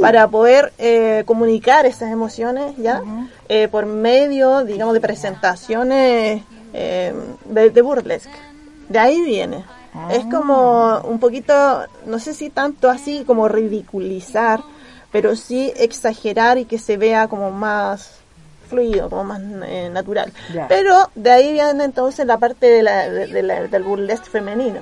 [0.00, 3.02] para poder eh, comunicar esas emociones, ya,
[3.48, 6.42] eh, por medio, digamos, de presentaciones
[6.72, 7.14] eh,
[7.44, 8.30] de, de burlesque.
[8.88, 9.64] De ahí viene.
[10.10, 11.52] Es como un poquito,
[12.06, 14.62] no sé si tanto así como ridiculizar,
[15.10, 18.21] pero sí exagerar y que se vea como más
[18.72, 20.32] fluido, como más eh, natural.
[20.52, 20.66] Ya.
[20.68, 24.80] Pero de ahí viene entonces la parte de la, de- de la- del burlesque femenino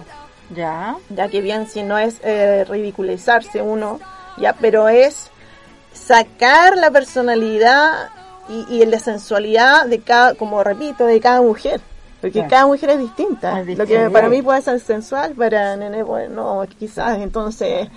[0.54, 0.96] Ya.
[1.10, 4.00] ya que bien si no es eh, ridiculizarse uno,
[4.38, 5.30] ya, pero es
[5.92, 8.08] sacar la personalidad
[8.48, 11.80] y, y la sensualidad de cada, como repito, de cada mujer.
[12.20, 13.60] Porque cada mujer es distinta.
[13.60, 17.18] Es Lo que para mí puede ser sensual, para Nene, bueno, quizás.
[17.18, 17.88] Entonces,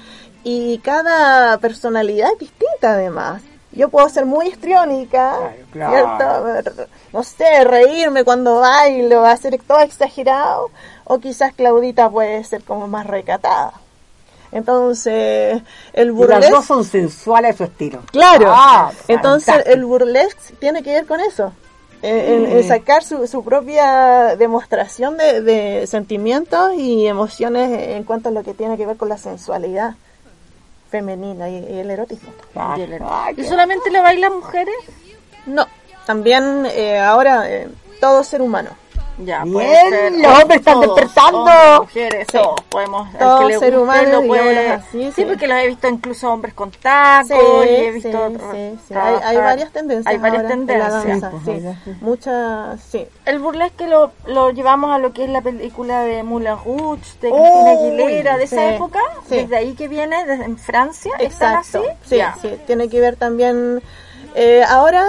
[0.46, 3.42] y cada personalidad es distinta además.
[3.74, 5.36] Yo puedo ser muy histriónica.
[7.12, 10.70] No sé, reírme cuando bailo, hacer todo exagerado.
[11.06, 13.74] O quizás Claudita puede ser como más recatada.
[14.52, 15.62] Entonces,
[15.94, 16.52] el Y las burlesque...
[16.52, 18.02] dos son sensuales a su estilo.
[18.12, 18.46] Claro.
[18.50, 19.76] Ah, Entonces fantástico.
[19.76, 21.52] el burlesque tiene que ver con eso.
[22.04, 28.30] En, en- en sacar su, su propia demostración de, de sentimientos y emociones en cuanto
[28.30, 29.96] a lo que tiene que ver con la sensualidad
[30.98, 32.32] femenina y, y el erotismo.
[32.56, 33.18] Ah, Y el erotismo.
[33.20, 34.76] ah, ¿Y qué- solamente lo bailan mujeres?
[35.48, 35.66] No,
[36.06, 37.68] también eh, ahora eh,
[38.00, 38.70] todo ser humano.
[39.20, 41.38] Ya, Bien, los hombres están todos, despertando.
[41.40, 42.38] hombres, mujeres, Sí.
[42.40, 43.08] todos podemos.
[43.14, 44.70] al Todo que le ser guste humano, lo puede.
[44.72, 45.26] así, sí, sí.
[45.26, 47.36] porque los he visto incluso hombres con tacos Sí,
[47.70, 48.28] y he visto.
[48.30, 48.94] sí, sí, sí.
[48.96, 50.12] Hay, hay varias tendencias.
[50.12, 51.22] Hay varias tendencias.
[51.22, 51.62] danza, pues.
[52.02, 53.08] Muchas, sí.
[53.26, 57.32] El burlesque lo, lo llevamos a lo que es la película de Moulin Rouge, de
[57.32, 59.00] Uy, Cristina Aguilera, de esa época,
[59.30, 59.36] sí.
[59.36, 61.80] desde ahí que viene, desde en Francia, ¿están Exacto.
[61.88, 61.98] así?
[62.10, 62.36] Sí, Ya.
[62.42, 63.84] sí, tiene que ver también.
[64.36, 65.06] eh, ahora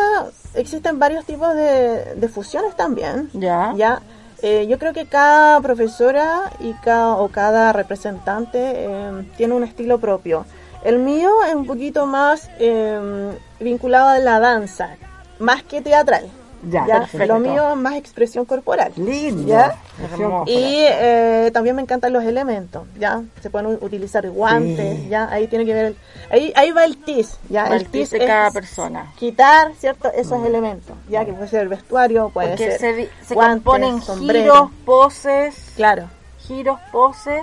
[0.54, 3.30] existen varios tipos de, de fusiones también.
[3.32, 3.72] Ya.
[3.76, 4.02] Ya.
[4.42, 9.98] Eh, yo creo que cada profesora y cada, o cada representante eh, tiene un estilo
[9.98, 10.44] propio.
[10.84, 14.96] El mío es un poquito más eh, vinculado a la danza,
[15.38, 16.28] más que teatral.
[16.70, 17.26] Ya, Ya, perfecto.
[17.26, 18.92] Lo mío es más expresión corporal.
[18.96, 19.46] Lindo.
[19.46, 19.76] ¿Ya?
[20.12, 20.50] Hermoso.
[20.50, 23.22] Y eh, también me encantan los elementos, ¿ya?
[23.42, 25.08] Se pueden utilizar guantes, Sí.
[25.08, 25.28] ¿ya?
[25.30, 25.96] Ahí tiene que ver, el-
[26.30, 27.68] ahí, ahí va el tis, ¿ya?
[27.68, 29.12] Va el tis de cada persona.
[29.18, 30.10] Quitar, ¿cierto?
[30.12, 31.24] Esos elementos, ¿ya?
[31.24, 34.40] Que puede ser el vestuario, puede Porque ser se, se guantes, componen sombrero.
[34.54, 36.08] giros, poses, Claro.
[36.38, 37.42] giros, poses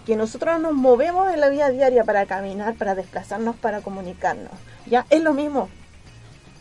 [0.06, 4.52] Que nosotros nos movemos en la vida diaria para caminar, para desplazarnos, para comunicarnos,
[4.88, 5.06] ¿ya?
[5.10, 5.70] Es lo mismo.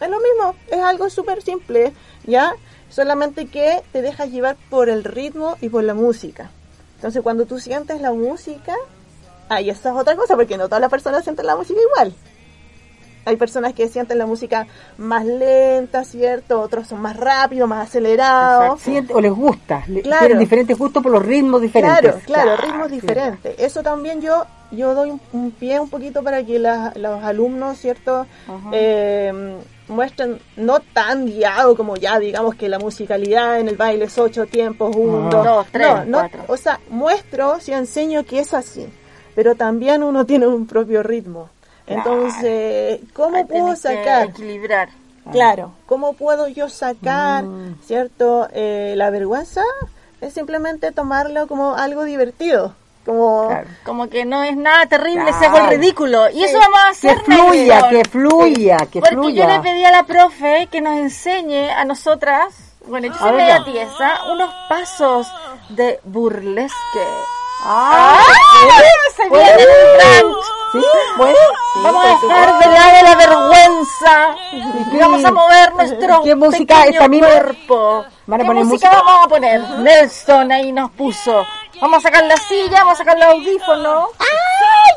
[0.01, 1.92] Es lo mismo, es algo súper simple,
[2.24, 2.53] ¿ya?
[2.90, 6.51] Solamente que te dejas llevar por el ritmo y por la música.
[6.96, 8.74] Entonces, cuando tú sientes la música,
[9.49, 12.14] ahí esa es otra cosa, porque no todas las personas sienten la música igual.
[13.29, 14.66] Hay personas que sienten la música
[14.97, 16.61] más lenta, ¿cierto?
[16.61, 18.81] Otros son más rápidos, más acelerados.
[18.81, 19.83] Siente- o les gusta.
[20.03, 20.20] Claro.
[20.20, 22.14] Tienen diferentes gustos por los ritmos diferentes.
[22.24, 23.55] Claro, claro, ritmos diferentes.
[23.59, 27.79] Eso también yo yo doy un, un pie un poquito para que las- los alumnos,
[27.79, 28.26] ¿cierto?
[28.72, 29.57] Eh,
[29.89, 34.45] muestren no tan guiado como ya, digamos que la musicalidad en el baile es ocho
[34.47, 36.41] tiempos, uno, dos, Dos, tres, no, no, cuatro.
[36.49, 38.87] o sea, muestro, si enseño que es así,
[39.35, 41.49] pero también uno tiene un propio ritmo.
[41.89, 44.28] Entonces, ¿cómo puedo que sacar?
[44.28, 44.89] equilibrar.
[45.32, 47.80] Claro, ¿cómo puedo yo sacar, Mm.
[47.86, 49.62] cierto, eh, la vergüenza?
[50.20, 52.74] Es simplemente tomarlo como algo divertido,
[53.05, 53.68] como Claro.
[53.84, 55.39] Como que no es nada terrible, Claro.
[55.39, 56.30] se hago el ridículo.
[56.30, 57.20] Y eso vamos a Que hacer.
[57.24, 57.91] fluya, Nelson.
[57.91, 59.47] que fluya, que Porque fluya.
[59.47, 62.55] yo le pedí a la profe que nos enseñe a nosotras,
[62.86, 65.26] bueno, yo soy media tiesa, unos pasos
[65.68, 66.74] de burlesque.
[67.64, 68.18] Ah,
[69.24, 70.45] el brunch.
[70.73, 70.85] ¿Sí?
[71.16, 71.37] Bueno,
[71.83, 74.35] Vamos a dejar de lado la vergüenza
[74.93, 77.29] y vamos a mover nuestro qué música pequeño esta misma?
[77.29, 78.05] cuerpo.
[78.27, 79.03] ¿Van a ¿Qué poner música, música?
[79.07, 79.61] vamos a poner?
[79.79, 81.47] Nelson ahí nos puso.
[81.81, 84.09] Vamos a sacar la silla, vamos a sacar los audífonos.
[84.19, 84.25] ¡Ah!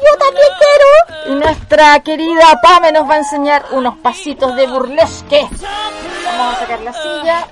[0.01, 1.35] Yo también quiero.
[1.35, 5.47] Y nuestra querida Pame nos va a enseñar unos pasitos de burlesque.
[6.25, 7.47] Vamos a sacar la silla.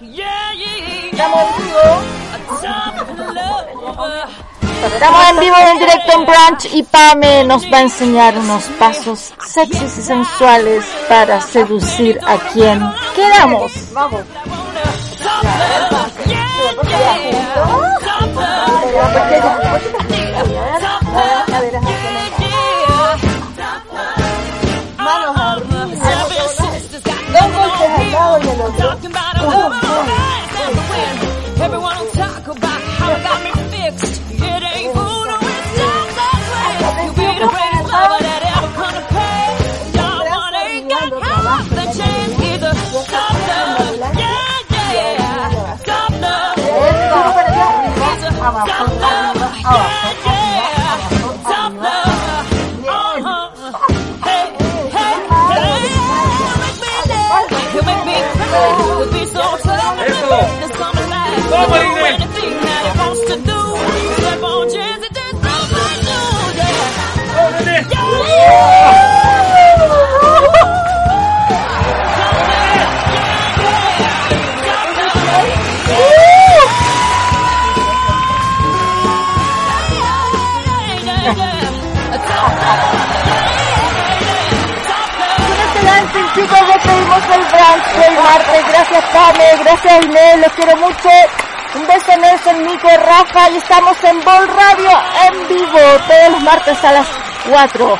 [1.11, 1.79] Estamos en vivo.
[4.85, 9.33] Estamos en vivo en directo en Brunch y Pame nos va a enseñar unos pasos
[9.45, 12.81] sexys y sensuales para seducir a quien
[13.15, 13.71] queramos.
[13.93, 14.21] Vamos.
[24.97, 25.87] manos arriba,
[27.31, 29.88] dos golpes al lado y el otro.
[87.19, 88.67] Despedimos el brunch del martes.
[88.69, 89.63] Gracias, Pame.
[89.63, 90.37] Gracias, Inés.
[90.37, 91.09] Los quiero mucho.
[91.75, 93.49] Un beso, Nelson, Nico, Rafa.
[93.51, 94.89] Y estamos en Bol Radio
[95.27, 97.07] en vivo todos los martes a las
[97.49, 97.99] 4.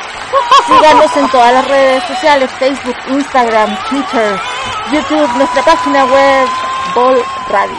[0.67, 4.39] Síganos en todas las redes sociales, Facebook, Instagram, Twitter,
[4.91, 6.47] YouTube, nuestra página web,
[6.95, 7.77] Bol Radio.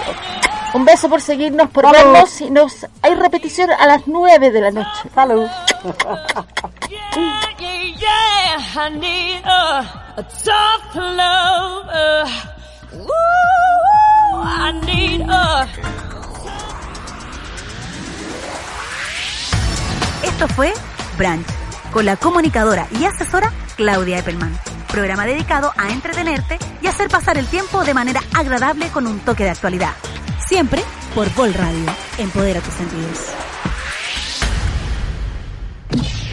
[0.72, 2.12] Un beso por seguirnos, por Salud.
[2.12, 5.08] vernos y nos hay repetición a las 9 de la noche.
[5.14, 5.48] Salud.
[8.50, 9.80] yeah, yeah, I need a,
[10.16, 10.96] a tough.
[10.96, 12.26] Uh,
[14.42, 15.68] I need a.
[20.22, 20.72] Esto fue
[21.16, 21.46] Branch,
[21.92, 24.58] con la comunicadora y asesora Claudia Eppelman.
[24.90, 29.44] Programa dedicado a entretenerte y hacer pasar el tiempo de manera agradable con un toque
[29.44, 29.92] de actualidad.
[30.46, 30.82] Siempre
[31.14, 31.86] por Vol Radio.
[32.18, 33.32] Empodera tus sentidos.